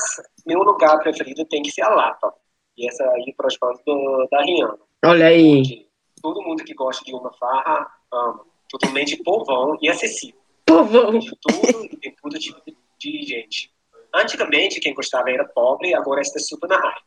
[0.46, 2.34] meu lugar preferido tem que ser a Lapa.
[2.78, 4.78] E essa aí para os fãs do- da Rihanna.
[5.06, 5.62] olha aí.
[5.62, 5.88] Porque
[6.22, 8.46] todo mundo que gosta de uma farra ama.
[8.70, 10.40] Totalmente povão e acessível.
[10.66, 11.12] Povão.
[11.12, 13.72] Tem de tudo e tem todo tipo de, de gente.
[14.14, 17.02] Antigamente, quem gostava era pobre, agora está super na high.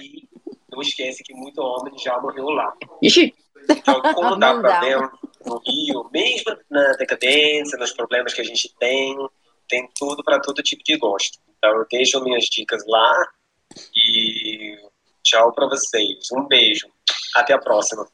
[0.00, 0.28] E
[0.70, 2.72] não esquece que muito homem já morreu lá.
[3.02, 3.34] Ixi,
[3.68, 4.78] Então, quando dá dá.
[4.78, 5.12] problema
[5.44, 9.14] no Rio, mesmo na decadência, nos problemas que a gente tem,
[9.68, 11.38] tem tudo para todo tipo de gosto.
[11.58, 13.28] Então, eu deixo minhas dicas lá
[13.94, 14.76] e
[15.22, 16.28] tchau para vocês.
[16.32, 16.86] Um beijo.
[17.36, 18.06] Até a próxima.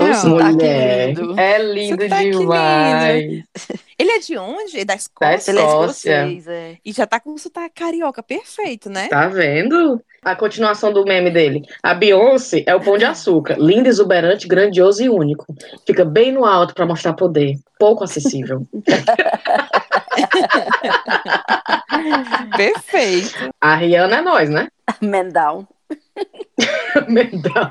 [0.00, 1.08] Ô, Não, sotaque mulher.
[1.14, 1.40] lindo.
[1.40, 3.42] É lindo Sotaque demais.
[3.96, 4.78] Ele é de onde?
[4.84, 5.50] Da Da Escócia?
[5.52, 6.26] Ele é Escócia.
[6.26, 6.76] escocês, é.
[6.84, 9.06] E já tá com o sotaque carioca perfeito, né?
[9.08, 10.02] Tá vendo?
[10.24, 11.62] A continuação do meme dele.
[11.82, 13.56] A Beyoncé é o pão de açúcar.
[13.58, 15.46] Linda, exuberante, grandioso e único.
[15.86, 17.54] Fica bem no alto pra mostrar poder.
[17.78, 18.66] Pouco acessível.
[22.56, 23.50] Perfeito.
[23.60, 24.68] A Rihanna é nós, né?
[25.00, 25.66] Man down.
[27.08, 27.70] Mendão.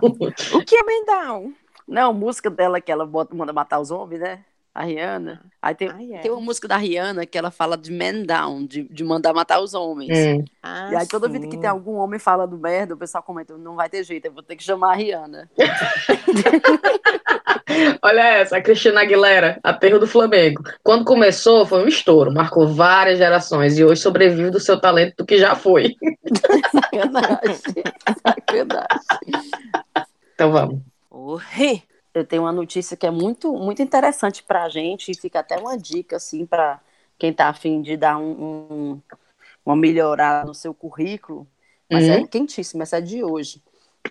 [0.54, 1.46] O que é Mendal?
[1.88, 4.44] Não, música dela que ela bota, manda matar os homens, né?
[4.74, 5.40] A Rihanna.
[5.62, 6.18] Aí tem, Ai, é.
[6.18, 9.60] tem uma música da Rihanna que ela fala de man down, de, de mandar matar
[9.62, 10.18] os homens.
[10.18, 10.44] Hum.
[10.64, 11.34] Ah, E aí toda sim.
[11.34, 14.32] vida que tem algum homem falando merda, o pessoal comenta, não vai ter jeito, eu
[14.32, 15.48] vou ter que chamar a Rihanna.
[18.02, 20.64] Olha essa, a Cristina Aguilera, aterro do Flamengo.
[20.84, 25.26] Quando começou, foi um estouro, marcou várias gerações e hoje sobrevive do seu talento do
[25.26, 25.94] que já foi.
[26.72, 27.58] Sacanagem.
[28.26, 28.88] Sacanagem.
[30.34, 30.93] Então vamos.
[32.14, 35.78] Eu tenho uma notícia que é muito, muito interessante pra gente e fica até uma
[35.78, 36.80] dica, assim, pra
[37.18, 39.02] quem tá afim de dar um, um-
[39.66, 41.48] uma melhorada no seu currículo.
[41.92, 42.10] Mas Uhum.
[42.10, 43.64] é quentíssimo, essa é de hoje.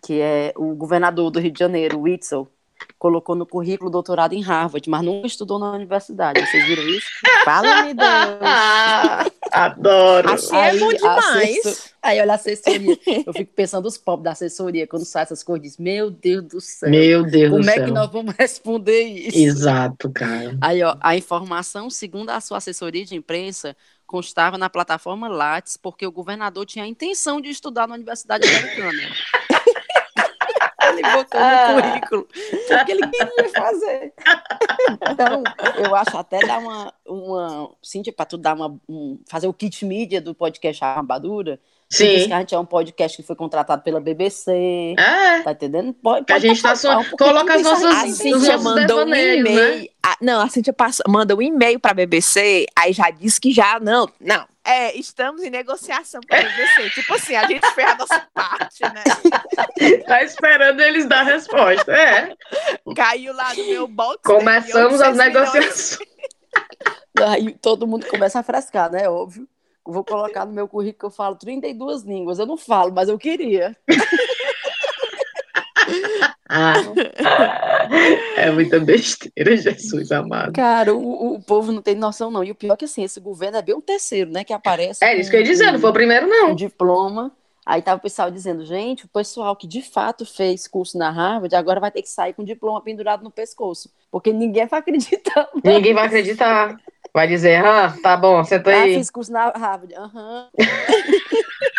[0.02, 2.48] Que é o governador do Rio de Janeiro, Witzel,
[2.98, 6.40] colocou no currículo doutorado em Harvard, mas nunca estudou na universidade.
[6.46, 7.06] Vocês viram isso?
[7.44, 8.08] Fala-me, Deus.
[8.40, 10.32] Ah, adoro.
[10.32, 11.58] Assim é bom a demais.
[11.66, 12.98] assessor- Aí olha a assessoria.
[13.26, 16.60] Eu fico pensando os pobres da assessoria, quando sai essas coisas, diz, meu Deus do
[16.60, 16.90] céu.
[16.90, 17.84] Meu Deus Como do é céu.
[17.84, 19.38] que nós vamos responder isso?
[19.38, 20.56] Exato, cara.
[20.60, 26.04] Aí, ó, a informação, segundo a sua assessoria de imprensa, constava na plataforma Lattes, porque
[26.06, 29.02] o governador tinha a intenção de estudar na Universidade Americana.
[31.02, 31.72] Ele botou Ah.
[31.74, 32.28] no currículo,
[32.68, 34.12] porque ele queria fazer.
[35.10, 35.42] Então,
[35.84, 39.84] eu acho até dar uma, uma Cíntia, para tu dar uma, um- fazer o kit
[39.84, 42.26] mídia do podcast disse Sim.
[42.28, 45.92] que a gente é um podcast que foi contratado pela BBC, É, tá entendendo?
[45.92, 48.06] Pode, Que a pode gente tá só- um coloca as nossas- A.
[48.06, 49.88] Os Cíntia nossos mandou um devaneios, e-mail.
[50.02, 53.78] a- não, a Cíntia passa, manda um e-mail pra BBC, aí já disse que já,
[53.78, 54.46] não, não.
[54.64, 56.90] É, estamos em negociação com a BBC.
[56.90, 59.02] tipo assim, a gente fez a nossa parte, né?
[60.06, 61.92] tá esperando eles dar a resposta.
[61.92, 62.36] É,
[62.94, 64.20] Caiu lá no meu box.
[64.22, 65.34] começamos as 800 milhões.
[65.34, 65.98] negociações.
[67.28, 69.08] Aí todo mundo começa a frescar, né?
[69.08, 69.48] Óbvio.
[69.84, 72.38] Vou colocar no meu currículo que eu falo 32 línguas.
[72.38, 73.76] Eu não falo, mas eu queria.
[76.54, 76.74] Ah,
[78.36, 80.52] é muita besteira, Jesus amado.
[80.52, 82.44] Cara, o, o povo não tem noção, não.
[82.44, 84.44] E o pior é que assim, esse governo é bem o terceiro, né?
[84.44, 85.02] Que aparece.
[85.04, 86.54] É isso que eu ia dizer, não foi o primeiro, um não.
[86.54, 87.32] diploma.
[87.64, 91.54] Aí tava o pessoal dizendo, gente, o pessoal que de fato fez curso na Harvard
[91.54, 93.88] agora vai ter que sair com o diploma pendurado no pescoço.
[94.10, 95.48] Porque ninguém vai acreditar.
[95.64, 96.76] Ninguém vai acreditar.
[97.14, 98.94] Vai dizer, ah, tá bom, senta Ah, aí.
[98.94, 99.94] fiz curso na Harvard.
[99.94, 100.48] Aham.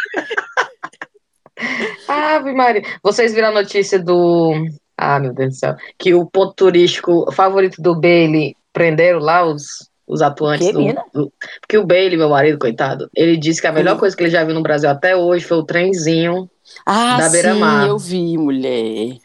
[2.08, 2.84] Ave Maria.
[3.02, 4.54] Vocês viram a notícia do.
[4.98, 5.76] Ah, meu Deus do céu.
[5.98, 10.68] Que o ponto turístico favorito do Bailey prenderam lá os, os atuantes.
[10.68, 14.00] Que, do, do- Porque o Bailey, meu marido, coitado, ele disse que a melhor Hum.
[14.00, 16.50] coisa que ele já viu no Brasil até hoje foi o trenzinho.
[16.86, 17.88] Ah, Da sim, beira-mar.
[17.88, 19.18] eu vi, mulher.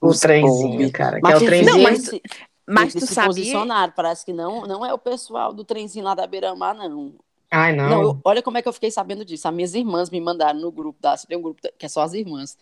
[0.00, 0.92] O Os trenzinho, pobres.
[0.92, 1.16] cara.
[1.16, 1.76] Que Mas é o que- trenzinho.
[1.76, 2.10] Não, mas-
[2.66, 3.28] Mas Eles tu se sabia?
[3.28, 7.12] posicionaram, parece que não, não é o pessoal do trenzinho lá da Beira-Mar, não.
[7.54, 7.88] Ai, não.
[7.88, 9.46] Não, eu- olha como é que eu fiquei sabendo disso.
[9.46, 11.16] As minhas irmãs me mandaram no grupo da.
[11.16, 12.58] Tem um grupo que é só as irmãs.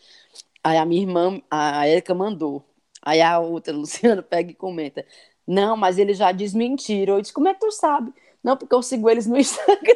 [0.63, 2.63] Aí a minha irmã, a Erika, mandou.
[3.01, 5.05] Aí a outra, a Luciana, pega e comenta.
[5.47, 7.15] Não, mas eles já desmentiram.
[7.15, 8.13] Eu disse, como é que tu sabe?
[8.45, 9.95] Não, porque eu sigo eles no Instagram.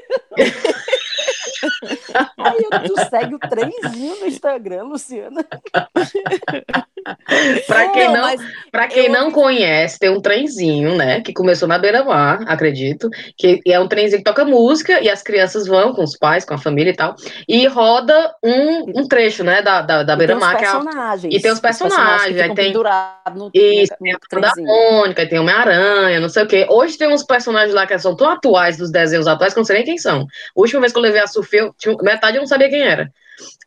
[2.38, 5.46] Aí eu, tu segue o trenzinho no Instagram, Luciana.
[7.66, 8.40] Pra quem não, mas
[8.70, 11.20] pra quem eu não conhece, tem um trenzinho, né?
[11.20, 13.08] Que começou na beira-mar, acredito.
[13.36, 16.54] Que é um trenzinho que toca música e as crianças vão com os pais, com
[16.54, 17.14] a família e tal.
[17.48, 19.62] E roda um, um trecho, né?
[19.62, 21.34] Da, da, da E tem os beira-mar, é personagens.
[21.34, 24.52] e tem os personagens, que aí tem- no, Isso, no, tem a da.
[24.62, 26.66] Mônica, tem Homem-Aranha, não sei o quê.
[26.68, 29.66] Hoje tem uns personagens lá que são tão atuais dos desenhos atuais que eu não
[29.66, 30.22] sei nem quem são.
[30.22, 30.26] A
[30.60, 31.70] última vez que eu levei a Sofia,
[32.02, 33.10] metade eu não sabia quem era.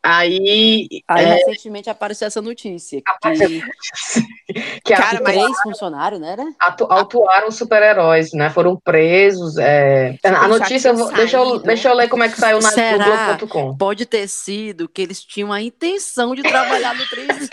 [0.02, 0.88] Aí.
[1.08, 3.50] Aí é, recentemente apareceu essa notícia Apareceu.
[3.50, 4.54] que,
[4.84, 6.32] que Cara, atu- mas- três funcionários, né?
[6.32, 6.44] Era?
[6.60, 8.50] atu- atuaram super-heróis, né?
[8.50, 9.58] Foram presos.
[9.58, 10.16] é.
[10.24, 13.78] A notícia, vou- deixa, eu, deixa eu ler como é que saiu na Globo.com.
[13.78, 17.50] Pode ter sido que eles tinham a intenção de trabalhar no trenzinho.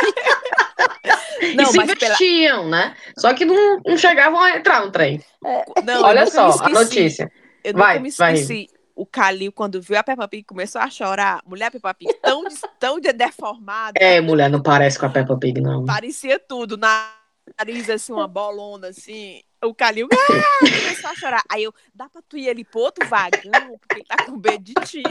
[1.41, 2.95] E Não, se mas pela- vestiam, né?
[3.19, 5.23] Só que não, não chegavam a entrar no trem.
[5.43, 7.31] Não, eu Olha só, a notícia.
[7.63, 8.69] Eu Vai, nunca me vai, esqueci.
[8.97, 11.43] O Calil, quando viu a Peppa Pig, começou a chorar.
[11.47, 12.43] Mulher Peppa Pig, tão,
[12.81, 13.93] tão de- deformada.
[14.01, 15.85] É, mulher, não parece com a Peppa Pig, não.
[15.85, 16.79] Parecia tudo.
[16.79, 19.43] Nariz, assim, uma bolona, assim.
[19.67, 21.43] O Calil ah, começou a chorar.
[21.51, 24.65] Aí eu, dá pra tu ir ali pro outro vagão, porque ele tá com medo
[24.65, 25.03] de ti.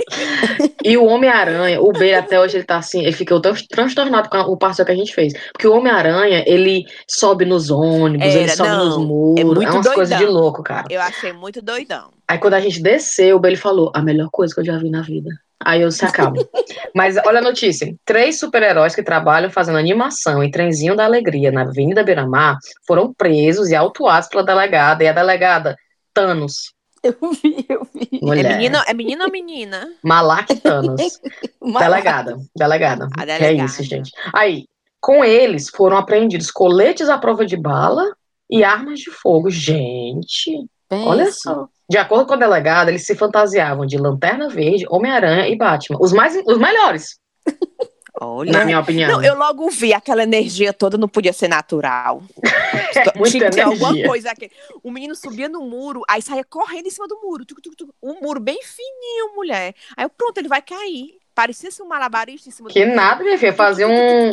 [0.84, 4.38] E o Homem-Aranha, o B até hoje ele tá assim, ele ficou tão transtornado com
[4.38, 5.34] o parceiro que a gente fez.
[5.52, 9.44] Porque o Homem-Aranha, ele sobe nos ônibus, ele Era, sobe não, nos é muros, é,
[9.44, 10.86] muito umas coisas de louco, cara.
[10.90, 12.12] Eu achei muito doidão.
[12.28, 14.78] Aí quando a gente desceu, o B ele falou, a melhor coisa que eu já
[14.78, 15.30] vi na vida.
[15.64, 16.48] Aí eu se acabo.
[16.94, 21.62] Mas olha a notícia: três super-heróis que trabalham fazendo animação em Trenzinho da Alegria na
[21.62, 25.04] Avenida Beira-Mar foram presos e autuados pela delegada.
[25.04, 25.78] E a delegada,
[26.14, 26.74] Thanos.
[27.04, 28.20] Eu vi, eu vi.
[28.20, 28.46] Mulher.
[28.46, 29.94] É menina, é menina ou menina?
[30.04, 31.20] Malak Thanos.
[31.80, 33.08] Delegada, delegada.
[33.16, 33.66] A é delegada.
[33.66, 34.12] isso, gente.
[34.34, 34.66] Aí,
[35.00, 38.16] com eles foram apreendidos coletes à prova de bala
[38.50, 39.50] e armas de fogo.
[39.50, 40.68] Gente,
[41.04, 41.40] olha Pense.
[41.42, 41.68] só.
[41.90, 45.98] De acordo com a delegada, eles se fantasiavam de Lanterna Verde, Homem-Aranha e Batman.
[46.02, 47.20] Os mais, os melhores,
[48.20, 48.52] Olha.
[48.52, 49.12] na minha opinião.
[49.12, 52.24] Não, eu logo vi aquela energia toda, não podia ser natural.
[52.98, 54.08] É muita Tinha que ter alguma energia.
[54.08, 54.50] coisa aqui.
[54.82, 57.46] O menino subia no muro, aí saía correndo em cima do muro.
[57.46, 57.90] Tuc, tuc, tuc.
[58.02, 59.76] Um muro bem fininho, mulher.
[59.98, 61.18] Aí eu, pronto, ele vai cair.
[61.36, 62.96] Parecia um malabarista em cima Que do muro.
[62.96, 64.32] nada, minha filha, fazia um.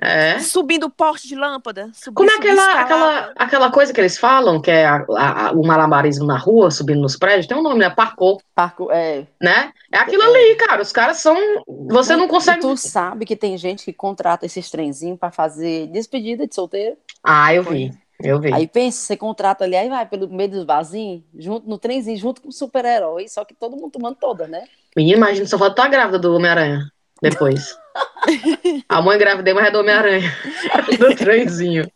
[0.00, 0.40] É.
[0.40, 1.90] Subindo o poste de lâmpada.
[1.94, 5.64] Subia, Como é aquela, aquela, aquela coisa que eles falam, que é a- a- o
[5.64, 7.46] malabarismo na rua, subindo nos prédios?
[7.46, 7.88] Tem um nome, né?
[7.90, 9.26] Parkour, Parco, é.
[9.40, 9.72] né?
[9.92, 10.82] É aquilo ali, cara.
[10.82, 11.36] Os caras são.
[11.88, 12.60] Você não E consegue.
[12.60, 16.96] tu sabe que tem gente que contrata esses trenzinhos pra fazer despedida de solteiro?
[17.22, 17.92] Ah, eu vi.
[18.20, 18.52] Eu vi.
[18.52, 22.42] Aí pensa, você contrata ali, aí vai pelo meio dos vasinhos, junto, no trenzinho, junto
[22.42, 24.64] com o super-herói, só que todo mundo tomando toda, né?
[24.96, 26.90] Menino, imagina, só falta a grávida do Homem-Aranha.
[27.20, 27.76] Depois.
[28.88, 30.32] a mãe grávida, mas é do Homem-Aranha.
[30.98, 31.90] do trenzinho.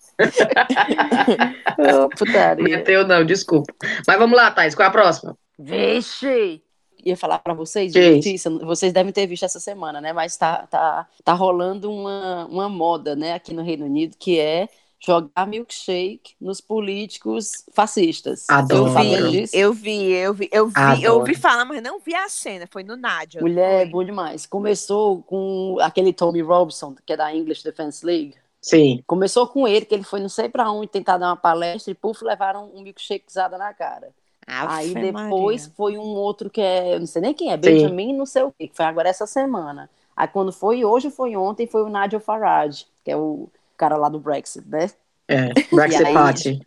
[1.79, 2.63] Ô, putaria.
[2.63, 3.73] Meteu, não, desculpa.
[4.07, 5.37] Mas vamos lá, Thais, qual é a próxima?
[5.59, 6.63] Vixe!
[7.05, 10.13] Ia falar pra vocês de notícia, vocês devem ter visto essa semana, né?
[10.13, 14.69] Mas tá, tá, tá rolando uma, uma moda, né, aqui no Reino Unido, que é
[15.05, 18.47] jogar milkshake nos políticos fascistas.
[18.49, 18.93] Adoro.
[18.93, 22.29] Sabem Vi, eu vi, eu vi, eu vi, eu ouvi falar, mas não vi a
[22.29, 22.67] cena.
[22.71, 23.41] Foi no Nádia.
[23.41, 24.47] Mulher, é bom demais.
[24.47, 28.35] Começou com aquele Tommy Robson, que é da English Defense League.
[28.61, 29.03] Sim.
[29.07, 31.95] Começou com ele, que ele foi não sei pra onde tentar dar uma palestra e,
[31.95, 34.11] puf, levaram um milkshakezada na cara.
[34.47, 35.75] Aí Ave depois Maria.
[35.77, 38.53] foi um outro que é, eu não sei nem quem é, Benjamin não sei o
[38.53, 39.91] quê, que foi agora essa semana.
[40.17, 43.49] Aí quando foi hoje, foi ontem, foi o Nigel Farage, que é o
[43.83, 44.89] cara lá do Brexit, né?
[45.27, 45.49] É.
[45.75, 46.61] Brexit aí- Party.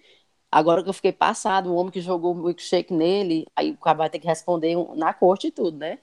[0.51, 3.97] Agora que eu fiquei passado, o homem que jogou o milkshake nele, aí o cara
[3.97, 5.97] vai ter que responder na corte e tudo, né?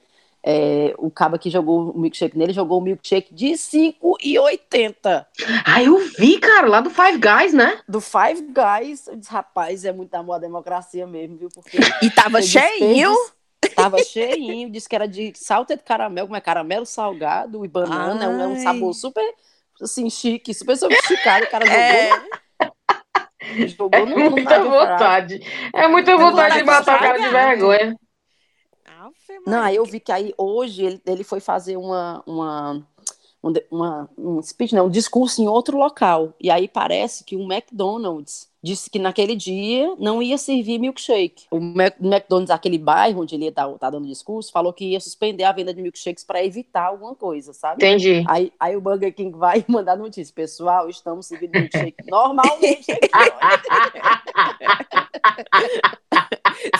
[0.45, 5.25] É, o cabo que jogou o milkshake nele jogou o milkshake de 5,80
[5.65, 7.79] Ah, eu vi, cara, lá do Five Guys, né?
[7.87, 9.07] do Five Guys.
[9.07, 11.49] Eu disse, rapaz, é muito amor à democracia mesmo, viu?
[11.53, 13.13] Porque E tava cheinho.
[13.75, 18.27] Tava cheinho, disse que era de salted caramelo, como é caramelo salgado e banana, é
[18.27, 19.23] um, é um sabor super
[19.83, 21.45] assim, chique, super sofisticado.
[21.45, 25.41] O cara jogou, É, jogou É no, muita vontade.
[25.73, 27.29] É muita vontade de matar o cara de né?
[27.29, 27.95] vergonha.
[29.45, 32.87] Não, aí eu vi que aí hoje ele, ele foi fazer uma, uma,
[33.43, 36.33] um, uma, um speech, não, um discurso em outro local.
[36.39, 41.43] E aí parece que o McDonald's disse que naquele dia não ia servir milkshake.
[41.51, 45.51] O McDonald's, aquele bairro onde ele está tá dando discurso, falou que ia suspender a
[45.51, 47.85] venda de milkshakes para evitar alguma coisa, sabe?
[47.85, 48.23] Entendi.
[48.27, 52.87] Aí, aí o Burger King vai mandar notícia, pessoal, estamos servindo milkshake normalmente.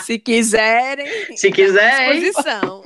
[0.00, 1.36] Se quiserem.
[1.36, 2.20] Se quiserem.
[2.20, 2.82] Disposição.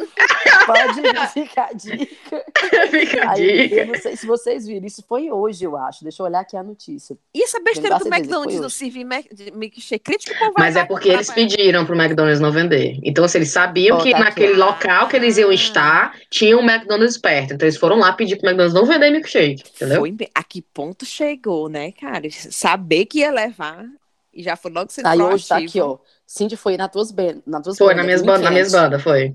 [0.67, 2.45] Pode ficar a dica.
[2.91, 3.75] Fica a Aí, dica.
[3.77, 6.03] eu não sei se vocês viram, isso foi hoje, eu acho.
[6.03, 7.17] Deixa eu olhar aqui a notícia.
[7.35, 8.75] E essa besteira Tem do McDonald's não hoje.
[8.91, 12.99] Servir milkshake crítico, o povo Mas é porque eles pediram pro McDonald's não vender.
[13.03, 14.67] Então, se eles sabiam Ó, que tá aqui, naquele ó.
[14.67, 15.55] local que eles iam Ah.
[15.55, 17.55] estar, tinha um McDonald's perto.
[17.55, 20.01] Então, eles foram lá pedir pro McDonald's não vender milkshake, entendeu?
[20.01, 22.29] Foi a que ponto chegou, né, cara?
[22.31, 23.85] Saber que ia levar
[24.33, 25.99] e já foi logo sendo Aí hoje tá aqui, ó.
[26.27, 28.71] Cindy foi nas tuas, ben- nas tuas Foi, na bandas, minha no banda, na minha
[28.71, 29.33] banda, foi.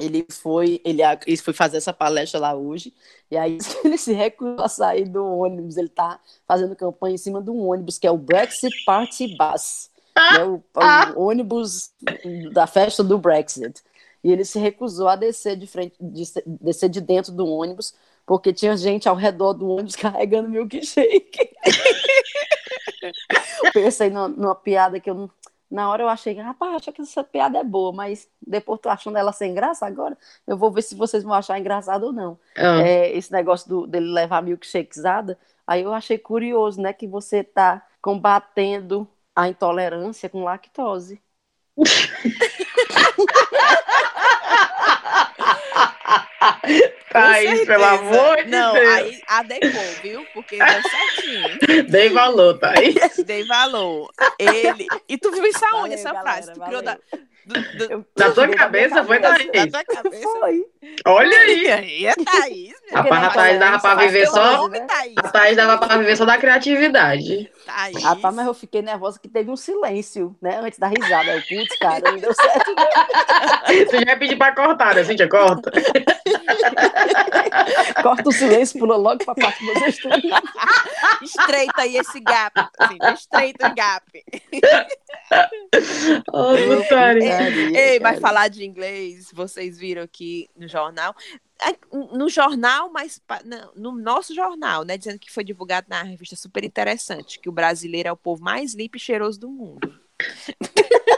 [0.00, 2.92] Ele foi, ele, ele foi fazer essa palestra lá hoje,
[3.30, 5.76] e aí ele se recusou a sair do ônibus.
[5.76, 9.90] Ele tá fazendo campanha em cima de um ônibus que é o Brexit Party Bus,
[10.16, 10.62] né, o,
[11.16, 11.92] o ônibus
[12.52, 13.82] da festa do Brexit.
[14.22, 17.94] E ele se recusou a descer de frente, de, descer de dentro do ônibus,
[18.26, 21.50] porque tinha gente ao redor do ônibus carregando milkshake.
[23.72, 25.30] Pensei numa, numa piada que eu não.
[25.70, 29.16] Na hora eu achei, rapaz, acho que essa piada é boa, mas depois tô achando
[29.18, 30.18] ela sem graça agora.
[30.46, 32.38] Eu vou ver se vocês vão achar engraçado ou não.
[32.56, 37.44] Ah, É, esse negócio do, dele levar milkshakezada, aí eu achei curioso, né, que você
[37.44, 41.20] tá combatendo a intolerância com lactose.
[47.10, 48.88] Thaís, Tá pelo amor de Não, Deus.
[48.88, 50.26] aí adequou, viu?
[50.32, 51.84] Porque deu certinho.
[51.90, 52.94] Dei valor, Thaís.
[53.26, 54.10] Dei valor.
[54.38, 54.86] Ele.
[55.08, 56.52] E tu viu isso aonde, Valeu, essa galera, frase?
[56.52, 56.98] Tu criou da.
[57.52, 59.18] Do- do- Eu- eu tua da minha cabeça foi.
[59.18, 59.46] Thaís?
[59.72, 60.22] da tua cabeça.
[60.22, 60.64] Foi.
[61.06, 61.64] Olha aí.
[61.64, 63.02] E aí, é Thaís, meu.
[63.02, 64.56] Rapaz, a Thaís dava pra viver só.
[64.56, 65.14] nome, Thaís.
[65.18, 67.50] A Thaís dava pra viver só da criatividade.
[67.66, 68.02] Thaís.
[68.02, 71.30] Rapaz, mas eu fiquei nervosa que teve um silêncio, né, antes da risada.
[71.32, 72.74] Eu, putz, cara, não deu certo.
[73.66, 75.28] Você já ia pedir pra cortar, né, Cíntia?
[75.28, 75.70] Corta.
[78.02, 80.10] Corta o silêncio, pula logo pra parte que vocês estão.
[81.22, 82.52] Estreita aí esse gap.
[82.78, 84.24] Assim, estreita o gap.
[86.32, 86.54] Ô,
[87.74, 91.14] Ei, mas falar de inglês, vocês viram aqui no jornal.
[91.62, 91.76] É,
[92.16, 93.20] No jornal, mas
[93.76, 94.96] no nosso jornal, né?
[94.96, 98.74] Dizendo que foi divulgado na revista super interessante, que o brasileiro é o povo mais
[98.74, 100.00] limpo e cheiroso do mundo.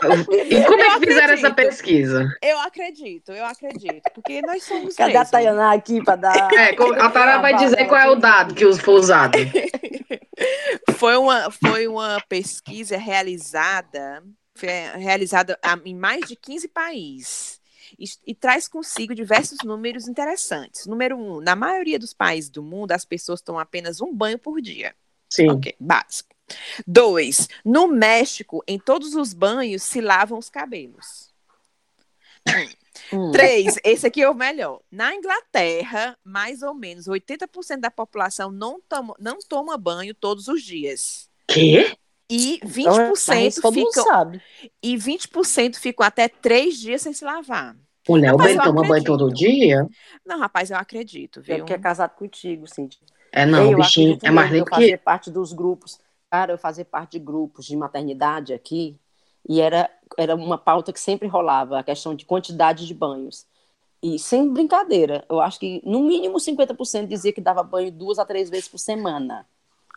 [0.03, 2.29] E como é Eu que fizeram essa pesquisa?
[2.43, 5.31] Eu acredito, eu acredito, porque nós somos Cadê a mesmo.
[5.31, 6.53] Tayaná aqui pra dar.
[6.53, 9.39] É, a Tara vai dizer qual é o dado que foi usado.
[10.97, 14.23] Foi uma, foi uma pesquisa realizada,
[14.55, 17.61] realizada a- em mais de 15 países.
[17.99, 20.87] E, e traz consigo diversos números interessantes.
[20.87, 24.61] Número um, na maioria dos países do mundo, as pessoas tomam apenas um banho por
[24.63, 24.95] dia.
[25.29, 25.51] Sim.
[25.51, 26.31] Ok, básico.
[26.87, 31.33] Dois, no México, em todos os banhos se lavam os cabelos.
[33.13, 33.31] Hum.
[33.31, 34.81] Três, esse aqui é o melhor.
[34.91, 40.63] Na Inglaterra, mais ou menos 80% da população não toma, não toma banho todos os
[40.63, 41.29] dias.
[41.49, 41.97] Quê?
[42.33, 44.43] E Então, mas 20% isso todo mundo ficam sabe.
[44.83, 47.77] e 20% ficam até três dias sem se lavar.
[48.09, 49.05] Mulher, o Rapaz, Ben eu toma banho acredito.
[49.05, 49.87] todo dia?
[50.25, 51.65] Não, rapaz, eu acredito, Eu viu?
[51.65, 53.07] que é casado contigo, Cintia.
[53.33, 55.53] É, não, Ei, o eu bichinho é mais mesmo, limpo eu que fazer parte dos
[55.53, 55.99] grupos.
[56.31, 58.99] Cara, eu fazer parte de grupos de maternidade aqui,
[59.49, 63.47] e era, era uma pauta que sempre rolava, a questão de quantidade de banhos.
[64.03, 68.25] E sem brincadeira, eu acho que no mínimo 50% dizia que dava banho duas a
[68.27, 69.47] três vezes por semana.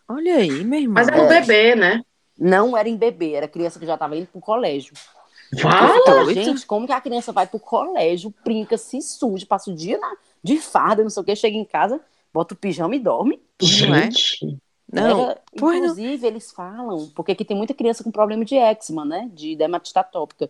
[0.08, 0.93] Olha aí, meu irmão.
[0.95, 2.02] Mas é no bebê, né?
[2.38, 4.93] Não era em bebê, era criança que já estava indo pro colégio.
[5.62, 6.34] Fala!
[6.34, 10.15] Gente, como que a criança vai pro colégio, brinca, se suja, passa o dia na,
[10.43, 12.02] de farda, não sei o que, chega em casa,
[12.34, 13.39] bota o pijama e dorme.
[13.62, 14.12] Não é?
[14.12, 14.58] Gente.
[14.91, 15.86] Não, Era- pois não.
[15.86, 19.30] inclusive, eles falam, porque aqui tem muita criança com problema de eczema, né?
[19.34, 20.50] De dermatite atópica.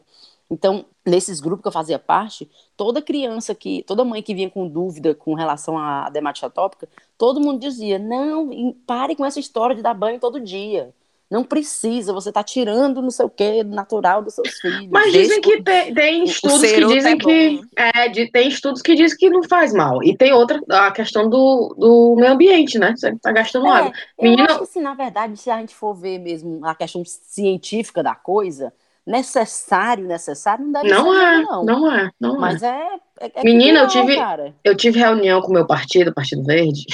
[0.50, 4.67] Então, nesses grupos que eu fazia parte, toda criança que, toda mãe que vinha com
[4.67, 9.82] dúvida com relação à dermatite atópica, todo mundo dizia: não, pare com essa história de
[9.82, 10.93] dar banho todo dia.
[11.29, 14.88] Não precisa, você tá tirando não sei o que natural dos seus filhos.
[14.91, 17.61] Mas dizem que tem, tem estudos que dizem é que.
[17.75, 20.03] É, de- tem estudos que dizem que não faz mal.
[20.03, 22.93] E tem outra, a questão do, do meio ambiente, né?
[22.95, 23.91] Você tá gastando água.
[24.19, 26.75] É, eu Menina- acho que, assim, na verdade, se a gente for ver mesmo a
[26.75, 28.71] questão científica da coisa,
[29.06, 31.63] necessário, necessário, não deve Não ser é, não.
[31.65, 32.39] não é, não é.
[32.39, 32.87] Mas é.
[33.21, 34.53] é, é Menina, eu tive- Cara.
[34.63, 36.85] Eu tive reunião com o meu partido, Partido Verde.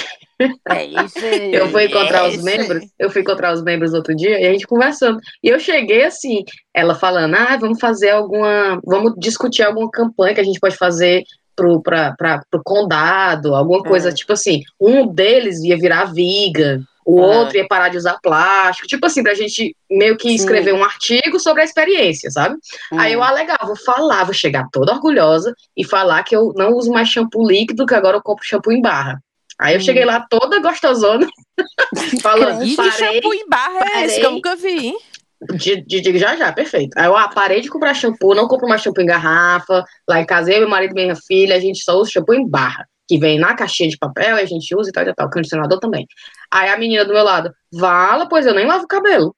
[0.70, 1.20] É isso.
[1.54, 2.44] Eu fui encontrar os Esse.
[2.44, 5.20] membros, eu fui encontrar os membros outro dia e a gente conversando.
[5.44, 6.44] E eu cheguei assim,
[6.74, 11.24] ela falando: "Ah, vamos fazer alguma, vamos discutir alguma campanha que a gente pode fazer
[11.56, 14.14] pro, pra, pra, pro condado, alguma coisa É.
[14.14, 14.62] tipo assim.
[14.80, 16.82] Um deles ia virar viga,
[17.14, 17.38] o É.
[17.38, 20.36] outro ia parar de usar plástico, tipo assim, pra gente meio que Sim.
[20.36, 22.56] escrever um artigo sobre a experiência, sabe?
[22.94, 23.24] Aí eu, Hum.
[23.24, 27.48] ah, vou falar, vou chegar toda orgulhosa e falar que eu não uso mais shampoo
[27.48, 29.20] líquido, que agora eu compro shampoo em barra.
[29.60, 29.84] Aí eu Hum.
[29.84, 31.28] cheguei lá toda gostosona,
[32.22, 34.36] falando, E que parei, shampoo em barra é esse que eu parei.
[34.36, 34.94] nunca vi?
[35.58, 36.96] de, de, de- já já, perfeito.
[36.96, 40.26] Aí eu ah, parei de comprar shampoo, não compro mais shampoo em garrafa, lá em
[40.26, 43.18] casa eu, meu marido e minha filha, a gente só usa shampoo em barra, que
[43.18, 46.08] vem na caixinha de papel, e a gente usa e tal, e tal, condicionador também.
[46.50, 49.36] Aí a menina do meu lado, vala, pois eu nem lavo o cabelo.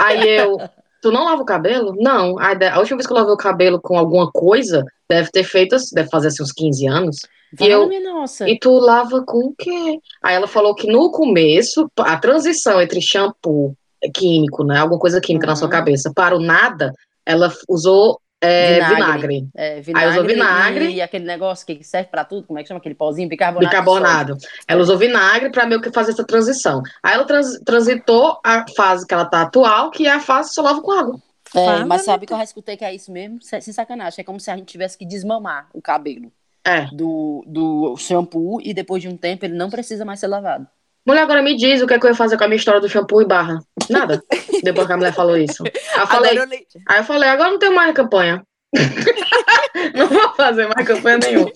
[0.00, 0.58] Aí eu,
[1.00, 1.94] tu não lava o cabelo?
[1.96, 2.38] Não.
[2.40, 5.76] Aí, a última vez que eu lavei o cabelo com alguma coisa, deve ter feito,
[5.92, 7.18] deve fazer assim uns 15 anos.
[7.60, 8.48] E eu- nossa.
[8.48, 9.98] E tu lava com o quê?
[10.24, 13.76] Aí ela falou que no começo, a transição entre shampoo
[14.12, 14.78] químico, né?
[14.78, 15.72] Alguma coisa química na sua Uhum.
[15.72, 16.92] cabeça, para o nada,
[17.24, 18.94] ela usou é, Vinagre.
[18.96, 19.48] vinagre.
[19.54, 20.90] É, Aí usou vinagre.
[20.92, 22.78] E aquele negócio que serve pra tudo, como é que chama?
[22.78, 23.64] Aquele pauzinho, bicarbonato.
[23.64, 24.36] de Bicarbonado.
[24.68, 26.82] Ela usou vinagre para meio que fazer essa transição.
[27.02, 30.54] Aí ela trans- transitou a fase que ela tá atual, que é a fase que
[30.54, 31.18] só lava com água.
[31.54, 33.40] É, Fala, mas sabe que eu já escutei que é isso mesmo?
[33.40, 34.20] Sem sem sacanagem.
[34.20, 36.30] É como se a gente tivesse que desmamar o cabelo
[36.64, 36.86] É.
[36.92, 40.66] do, do shampoo e depois de um tempo ele não precisa mais ser lavado.
[41.06, 42.80] Mulher, agora me diz o que, é que eu ia fazer com a minha história
[42.80, 43.60] do shampoo e barra.
[43.88, 44.20] Nada.
[44.64, 45.62] Depois que a mulher falou isso.
[45.62, 48.42] Aí eu falei, Agora eu Aí eu falei, agora não tenho mais campanha.
[49.94, 51.52] não vou fazer mais campanha nenhuma.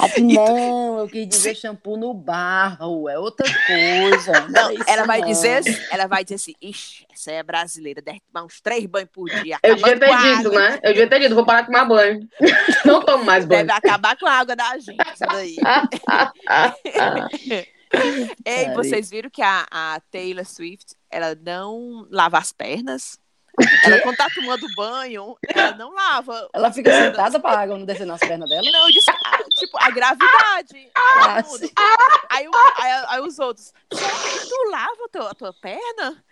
[0.00, 4.46] Aqui, não, eu quis dizer shampoo no barro, é outra coisa.
[4.48, 5.28] Não, isso ela vai não.
[5.28, 9.10] dizer assim, ela vai dizer assim, ixi, essa é brasileira, deve tomar uns três banhos
[9.12, 9.58] por dia.
[9.62, 10.60] Eu devia ter dito, água.
[10.60, 10.80] né?
[10.82, 12.20] Eu devia ter dito, vou parar de tomar banho.
[12.84, 13.66] Não tomo mais banho.
[13.66, 15.56] Deve acabar com a água da gente, isso daí.
[18.44, 23.18] Ei, vocês viram que a, a Taylor Swift, ela não lava as pernas?
[23.84, 26.46] Ela, quando tá tomando banho, ela não lava.
[26.52, 28.70] Ela fica sentada pra água não descer nas pernas dela?
[28.70, 30.90] Não, eu disse, ah, tipo, a gravidade.
[30.96, 35.54] Aí, Ah, aí, aí- aí os outros, será que tu lava a tua, a tua
[35.54, 36.22] perna?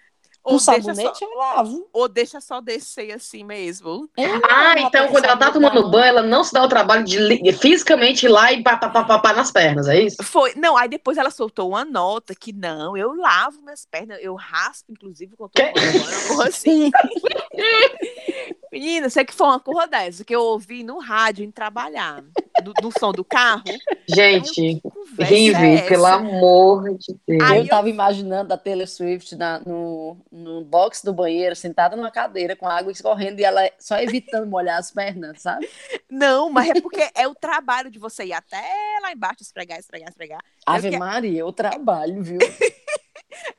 [0.44, 1.88] Ou deixa, só, sabonete eu lavo.
[1.90, 4.08] ou deixa só descer assim mesmo?
[4.16, 7.02] Eu Ah, lavo, então quando ela tá tomando banho, ela não se dá o trabalho
[7.02, 10.22] de fisicamente ir lá e pá, pá, pá, pá, pá nas pernas, é isso?
[10.22, 14.34] Foi, não, aí depois ela soltou uma nota que não, eu lavo minhas pernas, eu
[14.34, 16.90] raspo, inclusive, quando eu tô banho, assim.
[18.70, 22.22] Menina, sei que foi uma porra dessa, que eu ouvi no rádio em trabalhar,
[22.62, 23.62] no, no som do carro.
[24.06, 24.80] Gente,
[25.18, 27.42] Rive, é pelo amor de Deus.
[27.42, 31.96] Aí eu eu- tava imaginando a Taylor Swift na- no, no box do banheiro, sentada
[31.96, 35.68] numa cadeira com água escorrendo e ela só evitando molhar as pernas, sabe?
[36.10, 38.62] Não, mas é porque é o trabalho de você ir até
[39.02, 40.40] lá embaixo, esfregar, esfregar, esfregar.
[40.66, 42.38] Ave que- Maria, eu trabalho, viu?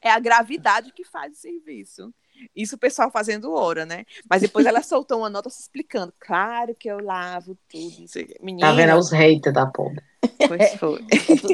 [0.02, 2.14] É a gravidade que faz o serviço.
[2.56, 4.06] Isso o pessoal fazendo hora, né?
[4.30, 6.14] Mas depois ela soltou uma nota se explicando.
[6.20, 8.06] Claro que eu lavo tudo.
[8.42, 8.90] Menina, Tá vendo?
[8.90, 10.02] É os haters da porra.
[10.48, 11.00] pois foi.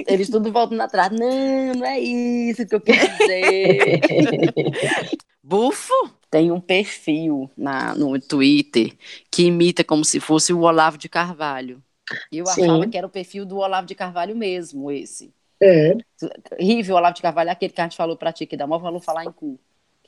[0.08, 1.12] Eles tudo voltando atrás.
[1.12, 4.02] Não, não é isso que eu quis dizer.
[5.44, 5.94] Bufo?
[6.30, 8.96] Tem um perfil na, no Twitter
[9.30, 11.84] que imita como se fosse o Olavo de Carvalho.
[12.32, 12.64] E eu Sim.
[12.64, 15.34] achava que era o perfil do Olavo de Carvalho mesmo, esse.
[15.62, 15.94] É.
[16.60, 18.66] Rive, o Olavo de Carvalho é aquele que a gente falou pra ti, que dá
[18.66, 19.60] maior valor falar em cu.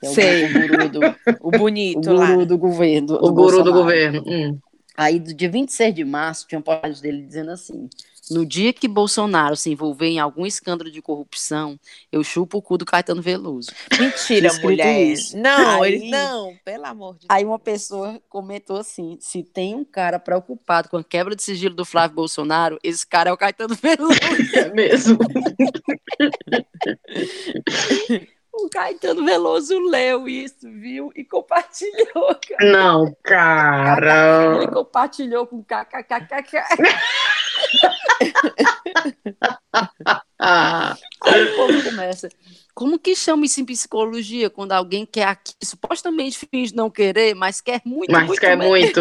[0.03, 0.45] Que é o, Sei.
[0.45, 0.99] o guru do,
[1.41, 2.31] O o bonito lá.
[2.33, 3.17] guru do governo.
[3.21, 4.23] O guru do governo.
[4.27, 4.59] Hum.
[4.95, 7.89] Aí, do dia 26 de março, tinha uma postagem dele dizendo assim:
[8.29, 11.79] No dia que Bolsonaro se envolver em algum escândalo de corrupção,
[12.11, 13.71] eu chupo o cu do Caetano Veloso.
[13.99, 15.01] Mentira, mulher.
[15.07, 15.35] isso.
[15.35, 17.27] Não, Aí- eles não, pelo amor de Deus.
[17.29, 21.73] Aí uma pessoa comentou assim: se tem um cara preocupado com a quebra de sigilo
[21.73, 24.13] do Flávio Bolsonaro, esse cara é o Caetano Veloso.
[24.53, 25.17] É mesmo.
[28.65, 31.11] o Caetano Veloso leu isso, viu?
[31.15, 32.71] E compartilhou, cara.
[32.71, 34.67] Não, Ele cara.
[34.71, 36.57] compartilhou com kkkk.
[40.39, 42.29] Aí o povo começa.
[42.73, 47.61] Como que chama isso em psicologia quando alguém quer aqui, supostamente finge não querer, mas
[47.61, 48.71] quer muito, mas muito quer mesmo?
[48.71, 48.99] muito.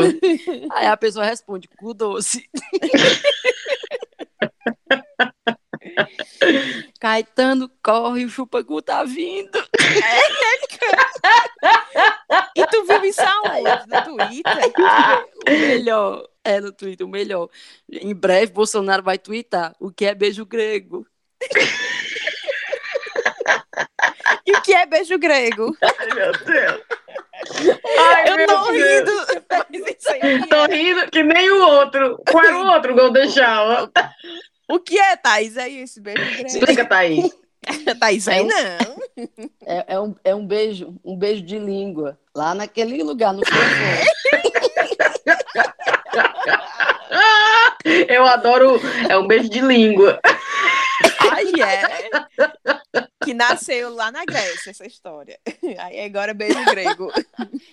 [0.72, 2.48] Aí a pessoa responde, cu doce.
[7.00, 9.58] Caetano corre, o chupa-cu tá vindo.
[12.56, 13.62] E tu viu isso aonde?
[13.88, 14.72] No Twitter?
[15.48, 16.28] O melhor.
[16.44, 17.48] É no Twitter, o melhor.
[17.90, 21.06] Em breve, Bolsonaro vai twittar o que é beijo grego.
[24.44, 25.76] E o que é beijo grego?
[25.82, 26.80] Ai, meu Deus.
[27.98, 28.84] Ai, Eu tô Deus.
[28.84, 30.48] rindo.
[30.48, 32.20] Tô rindo que nem o outro.
[32.30, 33.88] Qual era o outro Golden Shower?
[34.74, 35.56] O que é, Thaís?
[35.58, 36.46] É esse beijo grego?
[36.46, 37.30] Explica, Thaís.
[38.00, 39.02] Thaís, aí É um- não.
[39.66, 42.18] É, é um, é um beijo, um beijo de língua.
[42.34, 43.42] Lá naquele lugar, no.
[48.08, 48.80] Eu adoro.
[49.08, 50.18] É um beijo de língua.
[51.30, 53.06] Ai, é.
[53.24, 55.38] Que nasceu lá na Grécia, essa história.
[55.78, 57.10] Aí agora é beijo grego.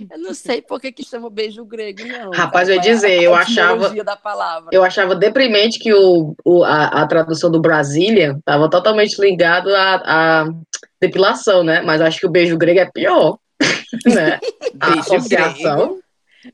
[0.09, 2.31] Eu não sei por que, que chama beijo grego, não.
[2.31, 3.89] Rapaz, eu ia dizer, eu achava.
[4.03, 4.69] Da palavra.
[4.71, 10.41] Eu achava deprimente que o, o a, a tradução do Brasília estava totalmente ligado à,
[10.41, 10.49] à
[11.01, 11.81] depilação, né?
[11.81, 13.37] Mas acho que o beijo grego é pior.
[14.05, 14.39] Né?
[14.79, 15.77] A Beijo associação.
[15.77, 15.99] grego.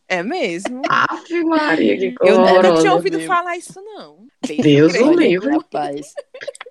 [0.08, 0.82] É mesmo.
[0.90, 3.28] Ave Maria, que Eu nunca tinha ouvido Deus.
[3.28, 4.26] falar isso, não.
[4.46, 5.50] Beijo Deus o livre.
[5.52, 6.14] Rapaz.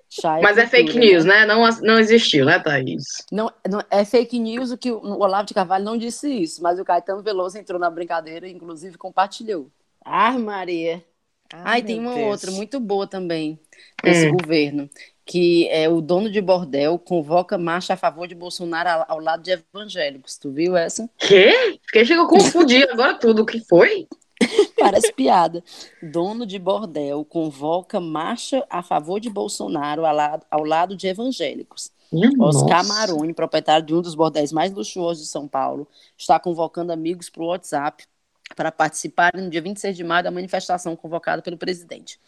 [0.09, 1.45] Chá Mas é cultura, fake news, né?
[1.45, 3.03] Não, não existiu, né, Thaís?
[3.31, 6.79] Não, não- é fake news o que o, Olavo de Carvalho não disse isso, mas
[6.79, 9.69] o Caetano Veloso entrou na brincadeira e, inclusive, compartilhou.
[10.03, 11.03] Ah, Maria.
[11.53, 12.27] Ai, Ai, tem uma Deus.
[12.27, 13.59] outra muito boa também
[14.03, 14.37] desse Hum.
[14.37, 14.89] governo,
[15.25, 19.51] que é o dono de bordel convoca marcha a favor de Bolsonaro ao, lado de
[19.51, 20.37] evangélicos.
[20.37, 21.09] Tu viu essa?
[21.17, 21.79] Quê?
[21.85, 23.41] Fiquei chegou a confundir agora tudo.
[23.41, 24.07] O que foi?
[24.77, 25.63] Parece piada.
[26.01, 31.89] Dono de bordel convoca marcha a favor de Bolsonaro ao lado, ao lado de evangélicos.
[32.11, 32.93] Minha Oscar nossa.
[32.93, 37.43] Maroni, proprietário de um dos bordéis mais luxuosos de São Paulo, está convocando amigos para
[37.43, 38.05] o WhatsApp
[38.55, 42.19] para participarem no dia 26 de maio da manifestação convocada pelo presidente.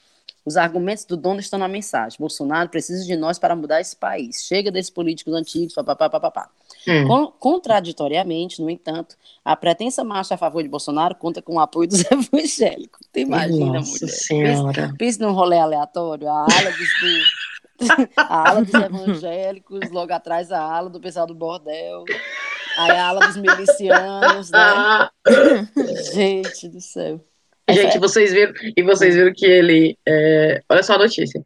[0.46, 2.18] Os argumentos do dono estão na mensagem.
[2.20, 4.46] Bolsonaro precisa de nós para mudar esse país.
[4.48, 6.50] Chega desses políticos antigos, papapá, papapá.
[6.88, 7.06] Hum.
[7.08, 11.90] Con- Contraditoriamente, no entanto, a pretensa marcha a favor de Bolsonaro conta com o apoio
[11.90, 13.06] dos evangélicos.
[13.12, 14.16] Tu imagina, Nossa mulher.
[14.16, 14.94] Senhora.
[14.98, 20.62] Pense num rolê aleatório, a ala dos, do- a ala dos evangélicos, logo atrás a
[20.62, 22.06] ala do pessoal do bordel,
[22.78, 25.10] aí a ala dos milicianos, né?
[26.14, 27.20] Gente do céu.
[27.70, 29.98] Gente, vocês viram, e vocês viram que ele.
[30.08, 31.44] é, olha só a notícia.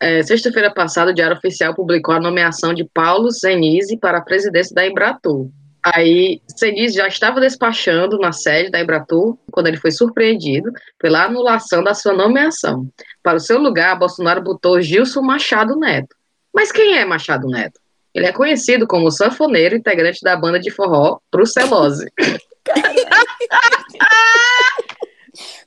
[0.00, 4.74] É, Sexta-feira passada, o Diário Oficial publicou a nomeação de Paulo Senise para a presidência
[4.74, 5.48] da Embratur.
[5.82, 11.84] Aí, Senise já estava despachando na sede da Embratur quando ele foi surpreendido pela anulação
[11.84, 12.88] da sua nomeação.
[13.22, 16.14] Para o seu lugar, Bolsonaro botou Gilson Machado Neto.
[16.54, 17.78] Mas quem é Machado Neto?
[18.14, 22.06] Ele é conhecido como sanfoneiro integrante da banda de forró Brucelose.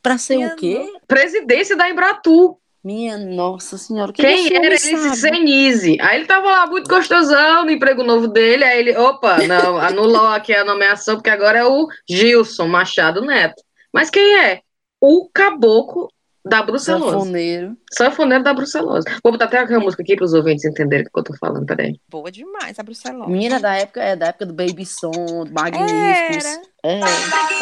[0.02, 0.94] Para ser Minha o quê?
[1.08, 2.58] Presidência da Embratur.
[2.84, 4.14] Minha nossa senhora.
[4.14, 5.16] Quem esse era esse sabe?
[5.18, 5.98] Senise?
[6.00, 10.28] Aí ele tava lá muito gostosão no emprego novo dele, aí ele, opa, não, anulou
[10.28, 13.62] aqui a nomeação, porque agora é o Gilson Machado Neto.
[13.92, 14.62] Mas quem é?
[15.02, 16.08] O caboclo
[16.48, 17.12] da Brucelose.
[17.12, 17.78] Sanfoneiro.
[17.92, 19.06] Sanfoneiro da Brucelose.
[19.22, 21.66] Vou botar até a música aqui para os ouvintes entenderem o que eu tô falando,
[21.66, 22.00] peraí.
[22.10, 23.30] Boa demais a Brucelose.
[23.30, 25.12] Menina da época, é da época do Baby Som,
[25.46, 26.46] do Magníficos.
[26.46, 26.62] Era.
[26.84, 27.02] É.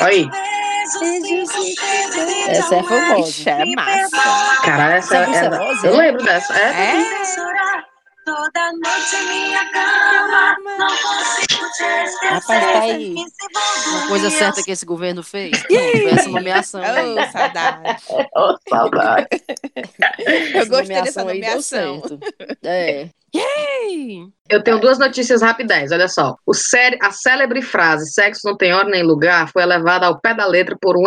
[0.02, 0.30] Aí,
[2.50, 3.30] Essa é famosa.
[3.30, 4.62] Ixi, é massa.
[4.64, 5.98] caralho, essa Essa é é, Brucelose, Eu é?
[5.98, 6.54] lembro dessa.
[6.54, 7.02] É?
[7.02, 7.96] É?
[8.26, 10.58] toda noite minha cama.
[10.78, 12.30] Não consigo te esquecer.
[12.30, 13.16] Rapaz, tá aí.
[13.88, 15.62] Uma coisa certa que esse governo fez.
[15.62, 17.16] Foi essa nomeação aí.
[17.16, 18.04] Oh, saudade.
[18.36, 19.28] Oh, saudade.
[20.54, 22.02] Eu Essa gostei dessa aí deu nomeação.
[22.02, 22.20] certo.
[22.64, 23.10] É.
[23.34, 26.36] Ei, Eu tenho duas notícias rapidez, olha só.
[27.02, 30.78] A célebre frase sexo não tem hora nem lugar foi elevada ao pé da letra
[30.80, 31.06] por um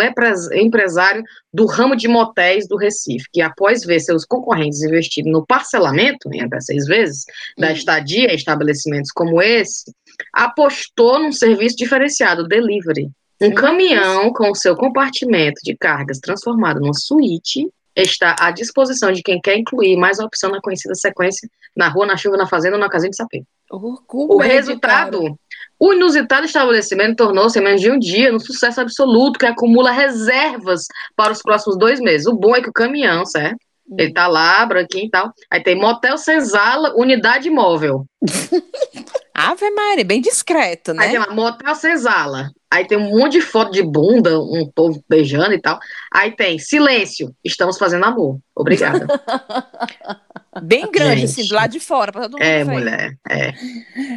[0.53, 6.29] empresário do ramo de motéis do Recife, que após ver seus concorrentes investirem no parcelamento,
[6.33, 7.25] em até seis vezes,
[7.57, 7.73] da Hum.
[7.73, 9.91] estadia em estabelecimentos como esse,
[10.33, 13.11] apostou num serviço diferenciado, delivery.
[13.41, 17.69] Um caminhão com seu compartimento de cargas transformado numa suíte
[18.03, 22.17] está à disposição de quem quer incluir mais opção na conhecida sequência na rua, na
[22.17, 23.45] chuva, na fazenda ou na casinha de sapê.
[23.71, 23.99] O,
[24.35, 25.39] O resultado,
[25.79, 30.87] o inusitado estabelecimento tornou-se em menos de um dia um sucesso absoluto que acumula reservas
[31.15, 32.27] para os próximos dois meses.
[32.27, 33.59] O bom é que o caminhão, certo?
[33.97, 35.33] Ele tá lá, branquinho e tal.
[35.51, 38.05] Aí tem motel senzala, unidade móvel.
[39.41, 41.27] Ave Maria, bem discreto, Aí tem né?
[41.27, 42.51] lá, motel senzala.
[42.71, 45.79] Aí tem um monte de foto de bunda, um povo beijando e tal.
[46.13, 48.39] Aí tem silêncio, estamos fazendo amor.
[48.55, 49.07] Obrigada.
[50.63, 51.31] Bem grande, Gente.
[51.41, 52.71] assim, do lado de fora, pra todo mundo é, ver.
[52.71, 53.19] mulher.
[53.31, 53.53] É.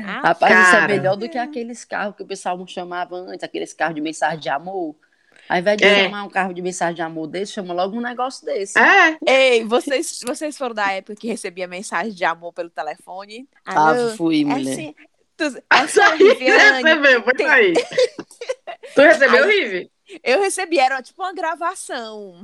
[0.05, 0.87] Ah, Rapaz, isso é Cara.
[0.87, 4.49] melhor do que aqueles carros que o pessoal chamava antes, aqueles carros de mensagem de
[4.49, 4.95] amor.
[5.47, 6.03] Ao invés de É.
[6.05, 8.77] chamar um carro de mensagem de amor desse, chama logo um negócio desse.
[8.79, 9.17] É.
[9.25, 13.47] Ei, vocês, vocês foram da época que recebia mensagem de amor pelo telefone?
[13.65, 14.71] Ah, Alô, fui, é mulher.
[14.71, 14.95] assim,
[15.49, 17.73] tu, a senhora Viviane, Recebeu, foi tem- aí.
[18.95, 19.91] Tu recebeu, Aí- Rive?
[20.23, 22.43] eu recebi, era tipo uma gravação.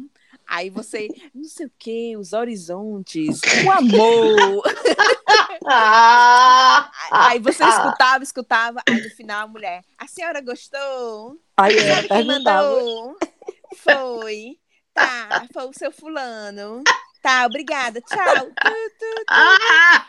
[0.49, 4.63] Aí você, não sei o que, os horizontes, o amor.
[7.11, 11.37] Aí você escutava, escutava, aí no final a mulher, a senhora gostou?
[11.57, 12.69] Aí A senhora que perguntava.
[12.69, 13.17] mandou?
[13.75, 14.57] Foi.
[14.93, 16.83] Tá, foi o seu fulano.
[17.21, 18.47] Tá, obrigada, tchau.
[18.63, 20.05] Tu, tu, Ah!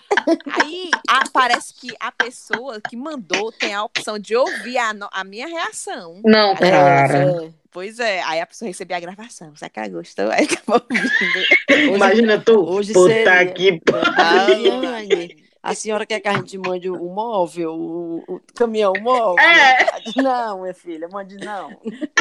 [0.63, 5.25] Aí a- parece que a pessoa que mandou tem a opção de ouvir a, a
[5.25, 6.21] minha reação.
[6.25, 7.45] Não, cara.
[7.47, 7.51] é.
[7.71, 9.55] Pois é, aí a pessoa recebia a gravação.
[9.55, 10.31] Será que ela gostou?
[10.31, 11.47] Aí acabou ouvindo.
[11.97, 13.53] Imagina tu, hoje puta seria.
[13.53, 19.39] que Daiane, a senhora quer que a gente mande o móvel, o, o caminhão móvel?
[19.45, 20.01] É.
[20.17, 21.71] Não, minha filha, mande não.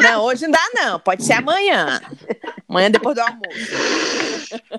[0.00, 1.00] Não, hoje não dá, não.
[1.00, 2.00] Pode ser amanhã.
[2.68, 3.58] Amanhã depois do almoço.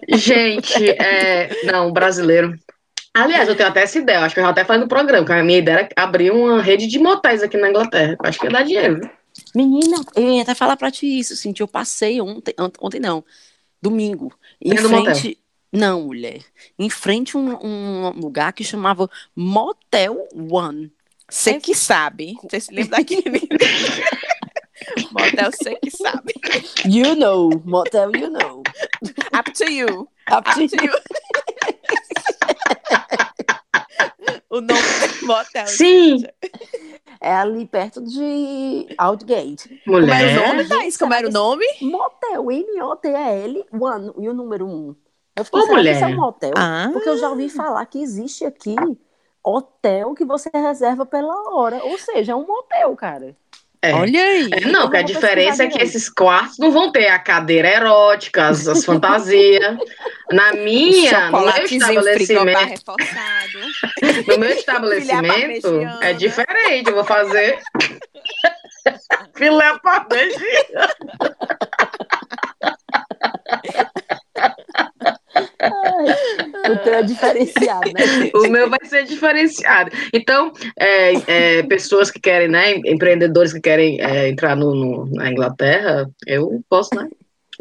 [0.10, 1.50] Gente, é...
[1.64, 2.54] não, brasileiro.
[3.14, 5.26] Aliás, eu tenho até essa ideia, eu acho que eu já até faz no programa,
[5.26, 8.16] que a minha ideia era abrir uma rede de motéis aqui na Inglaterra.
[8.22, 9.00] Eu acho que ia dar dinheiro.
[9.00, 9.10] viu?
[9.56, 13.24] Menina, eu ia até falar pra ti isso, assim, eu passei ontem, ont- ontem não,
[13.82, 14.34] domingo,
[14.64, 15.38] em Dentro frente,
[15.72, 16.42] não, mulher,
[16.78, 20.92] em frente a um, um lugar que chamava Motel One.
[21.30, 22.36] Você que sabe.
[22.44, 23.48] Você se lembra daquele.
[25.12, 26.34] Motel, você que sabe.
[26.86, 28.64] You know, Motel You know.
[29.38, 30.10] Up to you.
[30.32, 30.94] Up to Up to you.
[34.50, 34.82] o nome
[35.22, 35.68] do motel.
[35.68, 36.24] Sim.
[37.22, 39.82] É ali perto de Outgate.
[39.86, 40.48] Como era o Mulher.
[40.48, 40.98] nome, Thaís?
[40.98, 41.66] Como era o nome?
[41.82, 44.96] Motel, M-O-T-L, One, e o número um.
[45.36, 45.96] Eu fiquei, Ô, será que mulher.
[45.96, 46.52] isso é um motel?
[46.56, 46.90] Ah.
[46.92, 48.76] Porque eu já ouvi falar que existe aqui
[49.44, 51.84] hotel que você reserva pela hora.
[51.84, 53.36] Ou seja, é um motel, cara.
[53.82, 53.94] É.
[53.94, 54.50] Olha aí.
[54.52, 58.48] É, não, que a diferença é que esses quartos não vão ter a cadeira erótica,
[58.48, 59.78] as, as fantasias.
[60.32, 62.96] Na minha, no meu estabelecimento,
[64.28, 66.90] no meu estabelecimento é diferente.
[66.90, 67.60] Eu vou fazer
[69.34, 70.90] filé parmegiana.
[76.72, 78.32] O teu é diferenciado, né?
[78.34, 79.92] O meu vai ser diferenciado.
[80.14, 81.14] Então, é,
[81.60, 86.62] é, pessoas que querem, né, empreendedores que querem é, entrar no, no- na Inglaterra, eu
[86.70, 87.08] posso, né,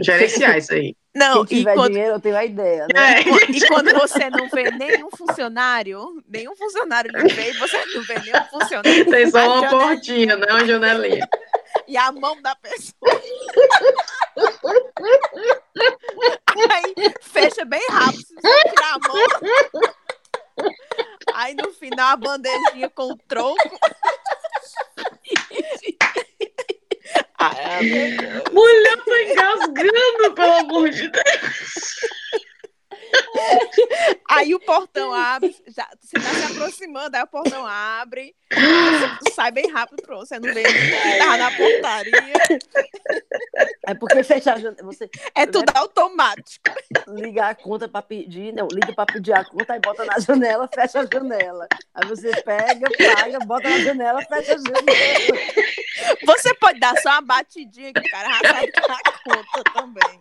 [0.00, 0.94] gerenciar isso aí.
[1.14, 3.20] Não, Quem e tiver quando, dinheiro, eu tenho a ideia, né?
[3.20, 3.50] É.
[3.50, 8.14] e quando você não vê nenhum funcionário, nenhum funcionário lhe vê, e você não vê
[8.20, 9.04] nenhum funcionário.
[9.10, 11.28] Tem só uma janelinha portinha, né, uma janelinha.
[11.88, 13.20] E a mão da pessoa.
[16.70, 19.94] Aí fecha bem rápido, se você tirar a mão.
[21.34, 23.78] Aí no final a bandejinha com o troco.
[27.38, 28.16] Ai.
[28.52, 32.00] Mulher, tô engasgando, pelo amor de Deus.
[34.30, 39.50] Aí o portão abre, já, você tá se aproximando, aí o portão abre, você sai
[39.50, 40.26] bem rápido, pronto.
[40.26, 42.32] Você não vê que tava na portaria.
[43.86, 46.70] É porque fechar a janela, você É tudo automático.
[47.08, 50.68] liga a conta para pedir, não, liga para pedir a conta, aí bota na janela,
[50.72, 51.66] fecha a janela.
[51.94, 55.38] Aí você pega, paga, bota na janela, fecha a janela.
[56.26, 59.64] Você pode dar só uma batidinha que o cara já sabe que tá a conta
[59.72, 60.20] também.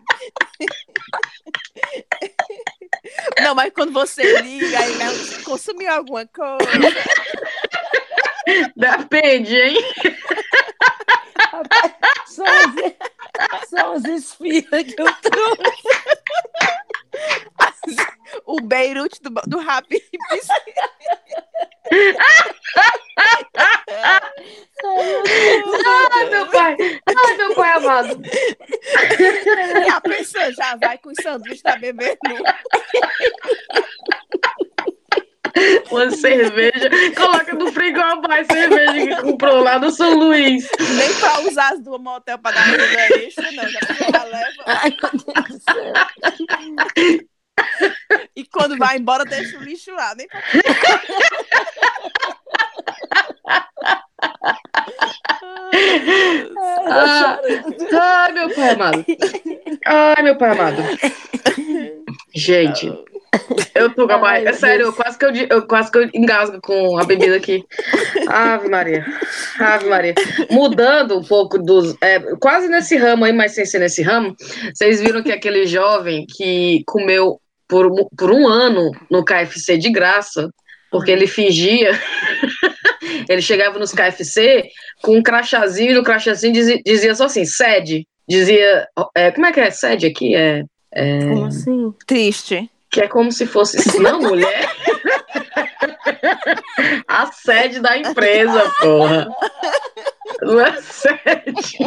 [3.42, 5.06] Não, mas quando você liga, aí né,
[5.44, 6.94] consumiu alguma coisa.
[8.76, 9.78] Depende, hein?
[12.26, 15.72] São os, são os esfias que eu trouxe.
[18.46, 20.02] O Beirute do, do Rapid.
[26.12, 26.78] Ai, meu pai.
[26.80, 28.22] Ai, meu pai amado.
[29.86, 32.36] E a pessoa já vai com o sanduíche da bebê nu.
[35.90, 36.90] Uma cerveja.
[37.16, 40.70] Coloca no frigobar a cerveja que comprou lá no São Luís.
[40.80, 43.68] Nem pra usar as duas motel pra dar ajuda extra, não.
[43.68, 43.80] Já,
[44.12, 44.64] já leva.
[44.66, 45.94] Ai, meu Deus do céu.
[48.36, 50.14] E quando vai embora, deixa o lixo lá.
[50.16, 50.42] Nem pra...
[56.90, 57.40] Ah,
[58.00, 59.06] ai, meu pai amado.
[59.86, 60.78] Ai, meu pai amado.
[62.34, 62.88] Gente,
[63.76, 64.52] eu tô com a barriga.
[64.52, 67.64] É sério, eu quase, que eu, eu quase que eu engasgo com a bebida aqui.
[68.28, 69.06] Ave Maria.
[69.60, 70.14] Ave Maria.
[70.50, 71.96] Mudando um pouco dos.
[72.02, 74.36] é, quase nesse ramo aí, mas sem ser nesse ramo,
[74.74, 79.90] vocês viram que aquele jovem que comeu por, um- por um ano no KFC de
[79.90, 80.50] graça,
[80.92, 81.92] porque ele fingia.
[83.30, 84.64] ele chegava nos KFC
[85.02, 88.06] com um crachazinho e no crachazinho dizia, dizia só assim, sede.
[88.28, 88.88] Dizia.
[89.16, 90.36] é, como é que é sede aqui?
[90.36, 90.64] É,
[90.94, 91.94] é, Como assim?
[92.06, 92.70] Triste.
[92.92, 93.78] que é como se fosse.
[94.00, 94.68] Não, mulher.
[97.08, 99.28] A sede da empresa, porra.
[100.42, 101.78] Não é sede.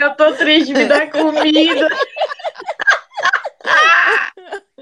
[0.00, 1.88] Eu tô triste, me dá comida.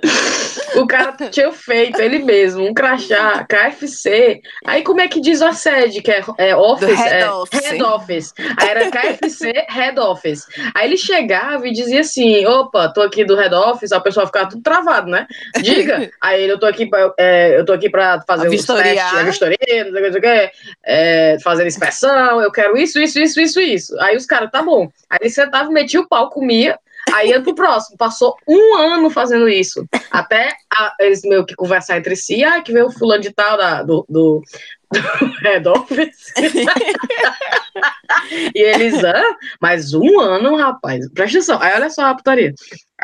[0.75, 4.41] O cara tinha feito ele mesmo, um crachá, KFC.
[4.67, 6.99] Aí como é que diz a sede, que é, é office?
[6.99, 7.65] Head é, office.
[7.65, 8.35] head office.
[8.57, 10.47] Aí era KFC head office.
[10.75, 14.27] Aí ele chegava e dizia assim: opa, tô aqui do head office, aí o pessoal
[14.27, 15.27] ficava tudo travado, né?
[15.63, 16.11] Diga.
[16.21, 18.95] Aí ele, eu tô aqui pra, é, eu tô aqui pra fazer A os vistoriar.
[18.95, 20.53] testes, a vistoria, não sei o que, não sei o que,
[20.85, 24.01] é, fazer inspeção, eu quero isso, isso, isso, isso, isso.
[24.01, 24.89] Aí os caras, tá bom.
[25.11, 26.79] Aí ele sentava, metia o pau, comia,
[27.13, 27.97] aí ia pro próximo.
[27.97, 29.87] Passou um ano fazendo isso.
[30.11, 33.57] Até a- eles meio que conversar entre si, ah, que veio o fulano de tal
[33.57, 34.43] da, do, do,
[34.91, 34.91] do
[35.43, 36.33] head office.
[38.55, 41.09] e eles, ah, mas um ano, rapaz.
[41.13, 41.61] Presta atenção.
[41.61, 42.55] Aí olha só a putaria.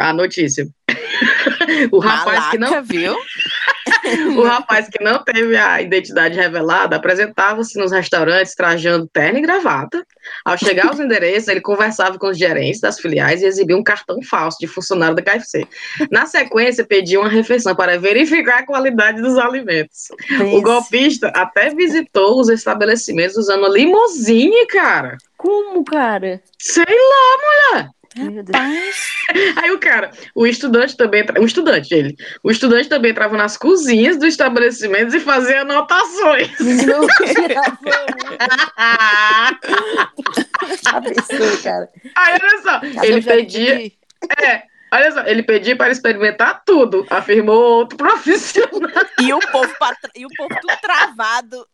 [0.00, 0.66] A notícia.
[1.92, 3.14] o rapaz que não Malaca, viu?
[4.36, 10.02] o rapaz que não teve a identidade revelada apresentava-se nos restaurantes trajando terno e gravata.
[10.42, 14.22] Ao chegar aos endereços, ele conversava com os gerentes das filiais e exibia um cartão
[14.22, 15.66] falso de funcionário da KFC.
[16.10, 20.08] Na sequência, pedia uma refeição para verificar a qualidade dos alimentos.
[20.54, 25.18] O golpista até visitou os estabelecimentos usando limousine, cara.
[25.36, 26.42] Como, cara?
[26.58, 27.82] Sei lá.
[27.82, 27.99] Meu
[29.56, 34.16] Aí o cara, o estudante também, o estudante, ele, o estudante também entrava nas cozinhas
[34.16, 36.50] dos estabelecimentos e fazia anotações.
[36.86, 37.06] Não
[41.02, 41.88] pessoa, cara.
[42.16, 43.92] Aí, olha só, Cadê ele pedia,
[44.42, 44.62] é,
[44.92, 48.90] olha só, ele pedia para experimentar tudo, afirmou outro profissional.
[49.20, 49.72] E o povo,
[50.16, 51.66] e o povo tudo travado.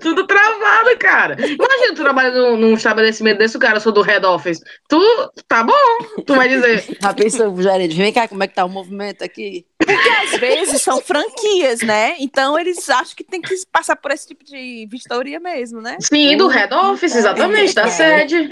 [0.00, 1.34] Tudo travado, cara.
[1.34, 4.60] Imagina, tu trabalha num, num estabelecimento desse, o cara, eu sou do head office.
[4.88, 5.00] Tu,
[5.48, 8.68] tá bom, tu vai dizer, A pessoa, gerente, vem cá, como é que tá o
[8.68, 9.66] movimento aqui?
[9.78, 12.16] Porque às vezes são franquias, né?
[12.18, 15.96] Então eles acham que tem que passar por esse tipo de vistoria mesmo, né?
[16.00, 18.50] sim, do head office, exatamente, da sede.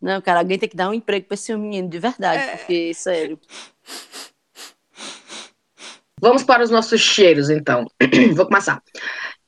[0.00, 2.56] Não, cara, alguém tem que dar um emprego pra esse menino, de verdade, É.
[2.56, 3.38] porque, sério.
[6.20, 7.86] Vamos para os nossos cheiros, então.
[8.34, 8.82] Vou começar.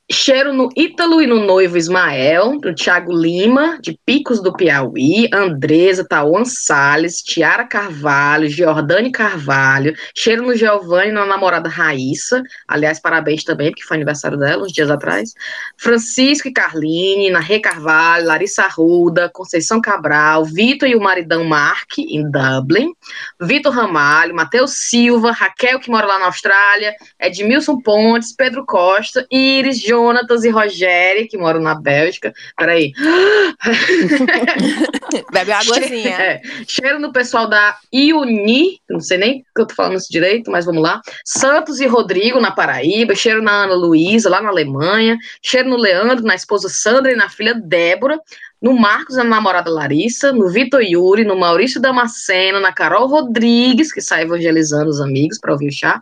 [0.09, 6.07] Cheiro no Ítalo e no noivo Ismael, do Thiago Lima, de Picos do Piauí, Andresa,
[6.07, 9.93] Tauan Salles, Tiara Carvalho, Giordane Carvalho.
[10.15, 12.41] Cheiro no Giovanni na namorada Raíssa.
[12.69, 15.33] Aliás, parabéns também, porque foi aniversário dela uns dias atrás.
[15.77, 22.31] Francisco e Carline, na Carvalho, Larissa Arruda, Conceição Cabral, Vitor e o maridão Mark, em
[22.31, 22.93] Dublin.
[23.41, 29.81] Vitor Ramalho, Matheus Silva, Raquel, que mora lá na Austrália, Edmilson Pontes, Pedro Costa, Iris,
[29.97, 32.33] Jonatas e Rogério, que moram na Bélgica.
[32.55, 32.93] Peraí.
[35.31, 36.21] Bebe uma aguazinha.
[36.21, 40.51] É, cheiro no pessoal da Iuni, não sei nem que eu tô falando isso direito,
[40.51, 41.01] mas vamos lá.
[41.25, 43.15] Santos e Rodrigo, na Paraíba.
[43.15, 45.17] Cheiro na Ana Luísa, lá na Alemanha.
[45.41, 48.19] Cheiro no Leandro, na esposa Sandra e na filha Débora.
[48.61, 50.31] No Marcos, na namorada Larissa.
[50.31, 55.51] No Vitor Yuri, no Maurício Damasceno, na Carol Rodrigues, que sai evangelizando os amigos para
[55.51, 55.99] ouvir o chá.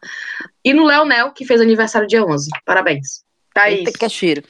[0.63, 2.49] E no Leonel, que fez aniversário dia 11.
[2.65, 3.24] Parabéns.
[3.55, 3.79] Thaís.
[3.79, 4.43] Eita, que é cheiro.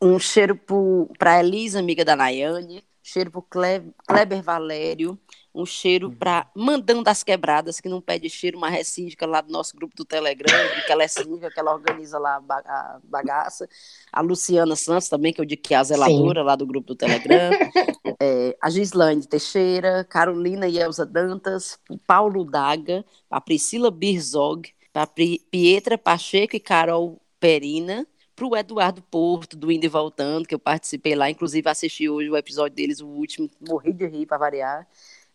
[0.00, 2.82] Um cheiro pro, pra Elisa, amiga da Nayane.
[3.04, 5.18] Cheiro pro Cle- Kleber Valério.
[5.54, 9.52] Um cheiro pra Mandão das Quebradas, que não pede cheiro, mas é síndica lá do
[9.52, 10.46] nosso grupo do Telegram,
[10.86, 13.68] que ela é síndica, que ela organiza lá a ba- a bagaça.
[14.10, 16.94] A Luciana Santos também, que eu digo que é a zeladora lá do grupo do
[16.96, 17.50] Telegram.
[18.24, 25.06] É, a Gislaine Teixeira, Carolina e Elza Dantas, o Paulo Daga, a Priscila Birzog, a
[25.06, 28.06] Pietra Pacheco e Carol Perina,
[28.42, 32.28] para o Eduardo Porto, do Indo e Voltando, que eu participei lá, inclusive assisti hoje
[32.28, 34.86] o episódio deles, o último, morri de rir para variar.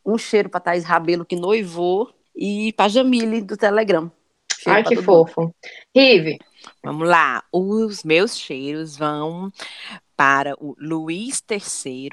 [0.05, 4.11] Um cheiro para Thais Rabelo, que noivou, e para Jamile, do Telegram.
[4.59, 5.53] Cheiro Ai, que fofo.
[5.95, 6.37] Rive.
[6.83, 7.43] Vamos lá.
[7.51, 9.51] Os meus cheiros vão
[10.17, 12.09] para o Luiz III,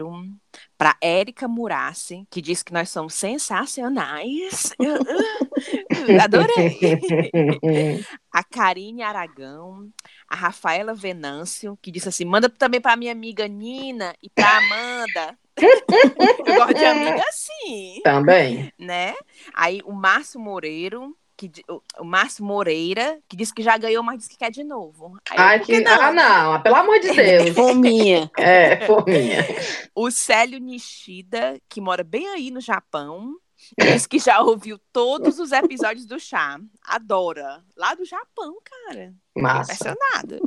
[0.77, 4.75] para Érica Murassi, que diz que nós somos sensacionais.
[6.23, 8.05] Adorei.
[8.31, 9.89] A Karine Aragão,
[10.29, 15.39] a Rafaela Venâncio, que disse assim: manda também para minha amiga Nina e para Amanda.
[15.57, 18.73] Eu gosto de amiga assim Também.
[18.77, 19.15] né?
[19.55, 24.31] Aí o Márcio Moreiro, que o- Márcio Moreira, que disse que já ganhou, mas disse
[24.31, 25.17] que quer de novo.
[25.31, 25.81] Aí Ai, que...
[25.81, 25.93] não?
[26.01, 26.63] Ah, não.
[26.63, 27.51] Pelo amor de Deus.
[27.57, 28.31] Fominha.
[28.39, 29.45] É, fominha.
[29.95, 33.37] O Célio Nishida, que mora bem aí no Japão,
[33.79, 36.59] disse que já ouviu todos os episódios do chá.
[36.83, 37.63] Adora.
[37.77, 39.15] Lá do Japão, cara.
[39.37, 39.73] Massa.
[39.75, 40.41] Impressionada.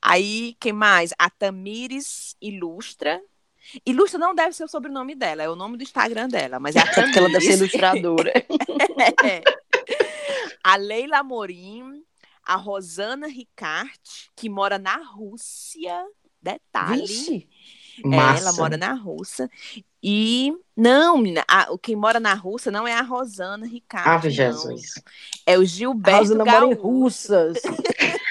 [0.00, 1.12] Aí, quem mais?
[1.18, 3.20] A Tamires Ilustra.
[3.86, 6.80] Ilustra não deve ser o sobrenome dela, é o nome do Instagram dela, mas é
[6.80, 7.60] a Porque ela deve ser Tamires.
[7.60, 8.32] ilustradora.
[9.24, 9.42] É.
[10.62, 12.04] A Leila Amorim,
[12.44, 16.04] a Rosana Ricart, que mora na Rússia.
[16.40, 17.02] Detalhe.
[17.02, 17.48] Vixe.
[18.04, 19.48] É, ela mora na Rússia.
[20.02, 24.08] E não, menina, a, quem mora na Rússia não é a Rosana Ricardo.
[24.08, 24.94] Ave Jesus.
[25.46, 26.74] É o Gilberto A Rosana mora em.
[26.74, 27.58] Russas.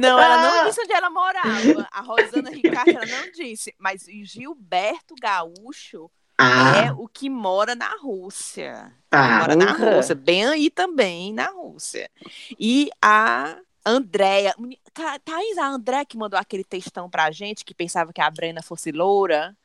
[0.00, 1.86] Não, ela não disse onde ela morava.
[1.92, 3.74] A Rosana Ricardo ela não disse.
[3.78, 8.92] Mas o Gilberto Gaúcho é Ah, o que mora na Rússia.
[9.10, 9.40] tá.
[9.40, 9.72] mora na.
[9.72, 12.10] Rússia, bem aí também, na Rússia.
[12.58, 14.54] E a Andréia.
[14.92, 18.62] Tha- Thaís, a André que mandou aquele textão pra gente, que pensava que a Brena
[18.62, 19.56] fosse loura.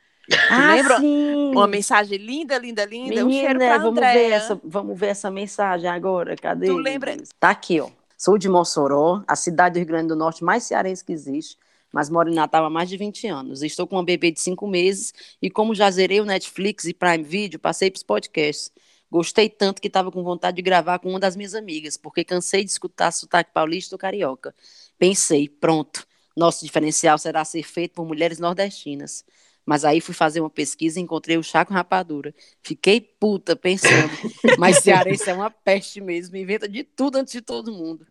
[0.50, 1.00] Ah, lembra?
[1.00, 1.52] sim.
[1.52, 3.26] Uma mensagem linda, linda, linda.
[3.26, 6.36] um cheiro Menina, pra vamos ver, essa, vamos ver essa mensagem agora.
[6.38, 6.68] Cadê?
[6.68, 7.90] Tu lembra- Tá aqui, ó.
[8.18, 11.58] Sou de Mossoró, a cidade do Rio Grande do Norte mais cearense que existe,
[11.92, 13.62] mas moro em Natal há mais de 20 anos.
[13.62, 17.24] Estou com uma bebê de 5 meses e como já zerei o Netflix e Prime
[17.24, 18.72] Video, passei para os podcasts.
[19.10, 22.64] Gostei tanto que estava com vontade de gravar com uma das minhas amigas, porque cansei
[22.64, 24.56] de escutar sotaque paulista ou carioca.
[24.98, 29.26] Pensei, pronto, nosso diferencial será ser feito por mulheres nordestinas.
[29.66, 32.34] Mas aí fui fazer uma pesquisa e encontrei o chá com rapadura.
[32.62, 34.10] Fiquei puta pensando,
[34.58, 38.06] mas cearense é uma peste mesmo, inventa de tudo antes de todo mundo.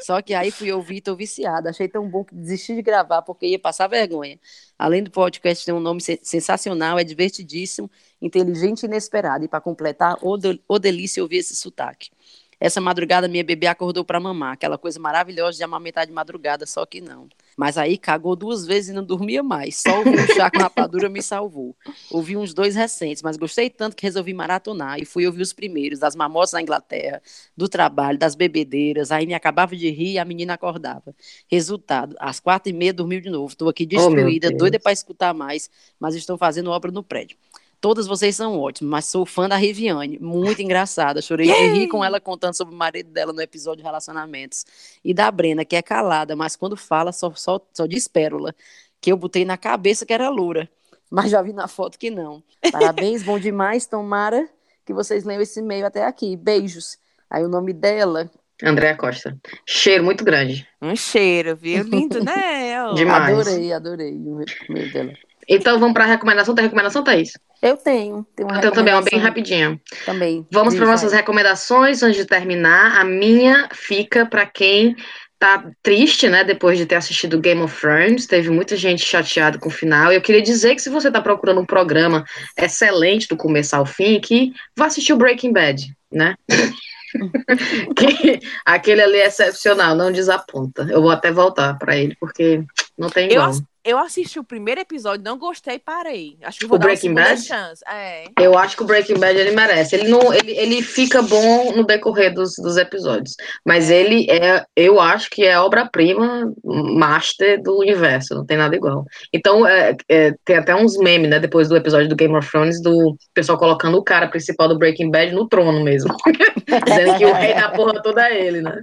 [0.00, 1.70] Só que aí fui ouvir tô viciada.
[1.70, 4.38] Achei tão bom que desisti de gravar porque ia passar vergonha.
[4.78, 7.90] Além do podcast ter um nome se- sensacional, é divertidíssimo,
[8.20, 9.44] inteligente e inesperado.
[9.44, 12.10] E para completar, ô delícia ouvir esse sotaque.
[12.58, 16.86] Essa madrugada minha bebê acordou para mamar, aquela coisa maravilhosa de amamentar de madrugada, só
[16.86, 17.28] que não.
[17.56, 19.76] Mas aí cagou duas vezes e não dormia mais.
[19.76, 21.76] Só um chá com rapadura me salvou.
[22.10, 25.98] Ouvi uns dois recentes, mas gostei tanto que resolvi maratonar e fui ouvir os primeiros,
[25.98, 27.22] das mamotas na Inglaterra,
[27.56, 29.12] do trabalho, das bebedeiras.
[29.12, 31.14] Aí me acabava de rir e a menina acordava.
[31.48, 33.48] Resultado, às quatro e meia dormiu de novo.
[33.48, 34.58] Estou aqui Oh, destruída, Deus.
[34.58, 37.36] doida para escutar mais, mas estão fazendo obra no prédio.
[37.84, 41.20] Todas vocês são ótimas, mas sou fã da Riviane, muito engraçada.
[41.20, 44.64] Chorei de rir com ela contando sobre o marido dela no episódio de relacionamentos.
[45.04, 48.54] E da Brena, que é calada, mas quando fala só, só, só diz pérola,
[49.02, 50.66] que eu botei na cabeça que era loura,
[51.10, 52.42] mas já vi na foto que não.
[52.72, 54.48] Parabéns, bom demais, tomara
[54.86, 56.38] que vocês leiam esse e-mail até aqui.
[56.38, 56.96] Beijos.
[57.28, 58.30] Aí o nome dela,
[58.62, 59.36] Andréa Costa.
[59.66, 60.66] Cheiro muito grande.
[60.80, 61.82] Um cheiro, viu?
[61.82, 62.76] Lindo, né?
[62.96, 63.38] Demais.
[63.38, 65.12] adorei, adorei o e-mail dela.
[65.48, 66.54] Então vamos para a recomendação.
[66.54, 67.32] Tem recomendação, Thaís?
[67.62, 69.80] Eu tenho, tenho uma Então também, uma bem rapidinha.
[70.04, 70.46] Também.
[70.52, 73.00] Vamos para nossas recomendações antes de terminar.
[73.00, 74.94] A minha fica para quem
[75.38, 78.26] tá triste, né, depois de ter assistido Game of Thrones.
[78.26, 80.12] Teve muita gente chateada com o final.
[80.12, 82.24] E eu queria dizer que se você tá procurando um programa
[82.56, 86.34] excelente do começo ao fim, que vá assistir o Breaking Bad, né?
[87.96, 90.86] que aquele ali é excepcional, não desaponta.
[90.90, 92.62] Eu vou até voltar para ele porque
[92.98, 93.48] não tem Eu, igual.
[93.50, 96.38] ass- eu assisti o primeiro episódio, não gostei, parei.
[96.42, 97.40] Acho que vou O dar Breaking Bad?
[97.42, 97.82] chance.
[97.86, 98.24] É.
[98.40, 99.94] Eu acho que o Breaking Bad ele merece.
[99.94, 104.98] Ele não, ele, ele fica bom no decorrer dos, dos episódios, mas ele é, eu
[104.98, 108.34] acho que é obra-prima master do universo.
[108.34, 109.04] Não tem nada igual.
[109.32, 111.38] Então é, é, tem até uns memes, né?
[111.38, 115.10] Depois do episódio do Game of Thrones, do pessoal colocando o cara principal do Breaking
[115.10, 116.14] Bad no trono mesmo,
[116.86, 118.80] dizendo que o rei da porra toda é ele, né?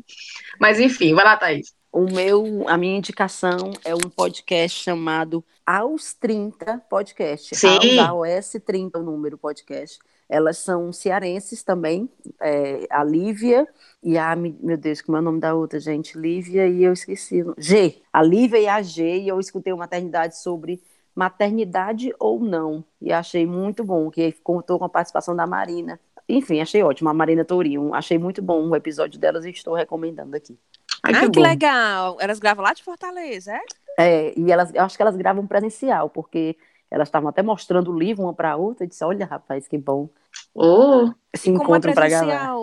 [0.60, 1.74] Mas enfim, vai lá, Thaís.
[1.94, 7.54] O meu, a minha indicação é um podcast chamado Aos 30 Podcast.
[7.54, 8.00] Sim.
[8.00, 10.00] Aos, AOS 30 o número podcast.
[10.30, 13.68] Elas são cearenses também, é, a Lívia
[14.02, 16.18] e a, meu Deus, como é o nome da outra, gente?
[16.18, 17.44] Lívia e eu esqueci.
[17.58, 18.02] G.
[18.14, 20.82] A Lívia e a G, e eu escutei uma maternidade sobre
[21.14, 26.00] maternidade ou não, e achei muito bom, que contou com a participação da Marina.
[26.30, 27.94] Enfim, achei ótimo, a Marina Tourinho.
[27.94, 30.58] Achei muito bom o episódio delas e estou recomendando aqui.
[31.04, 31.42] Ai, Ai, que, bom.
[31.42, 32.18] legal.
[32.20, 33.62] Elas gravam lá de Fortaleza, é?
[34.00, 36.56] É, e elas, eu acho que elas gravam presencial, porque
[36.90, 39.78] elas estavam até mostrando o livro uma para a outra e disse: Olha, rapaz, que
[39.78, 40.10] bom.
[40.54, 42.54] Oh, Se Como é encontram para gravar.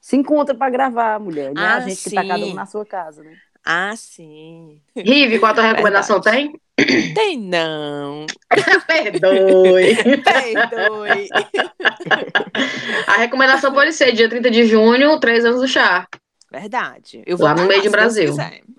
[0.00, 1.52] Se encontram para gravar, mulher.
[1.54, 2.54] Não é a Ah, gente que está cada um sim.
[2.54, 3.36] na sua casa, né?
[3.64, 4.80] Ah, sim.
[4.96, 6.58] Rive, qual a tua recomendação tem?
[7.14, 8.26] Tem não.
[8.88, 9.94] Perdoe.
[10.24, 11.28] Perdoe.
[13.06, 16.06] A recomendação pode ser dia 30 de junho, três anos do chá.
[16.52, 17.22] Verdade.
[17.26, 18.36] Eu Lá no meio Deus Brasil.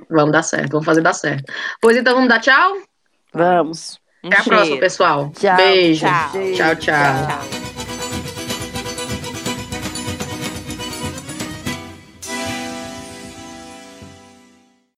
[0.10, 1.52] Vamos dar certo, vamos fazer dar certo.
[1.82, 2.78] Pois então, vamos dar tchau?
[3.34, 4.00] Vamos.
[4.24, 4.80] Um Até a próxima, cheiro.
[4.80, 5.32] pessoal.
[5.38, 5.56] Tchau.
[5.58, 6.06] Beijo.
[6.06, 6.32] Tchau.
[6.56, 6.78] Tchau, tchau.
[6.78, 7.63] Tchau.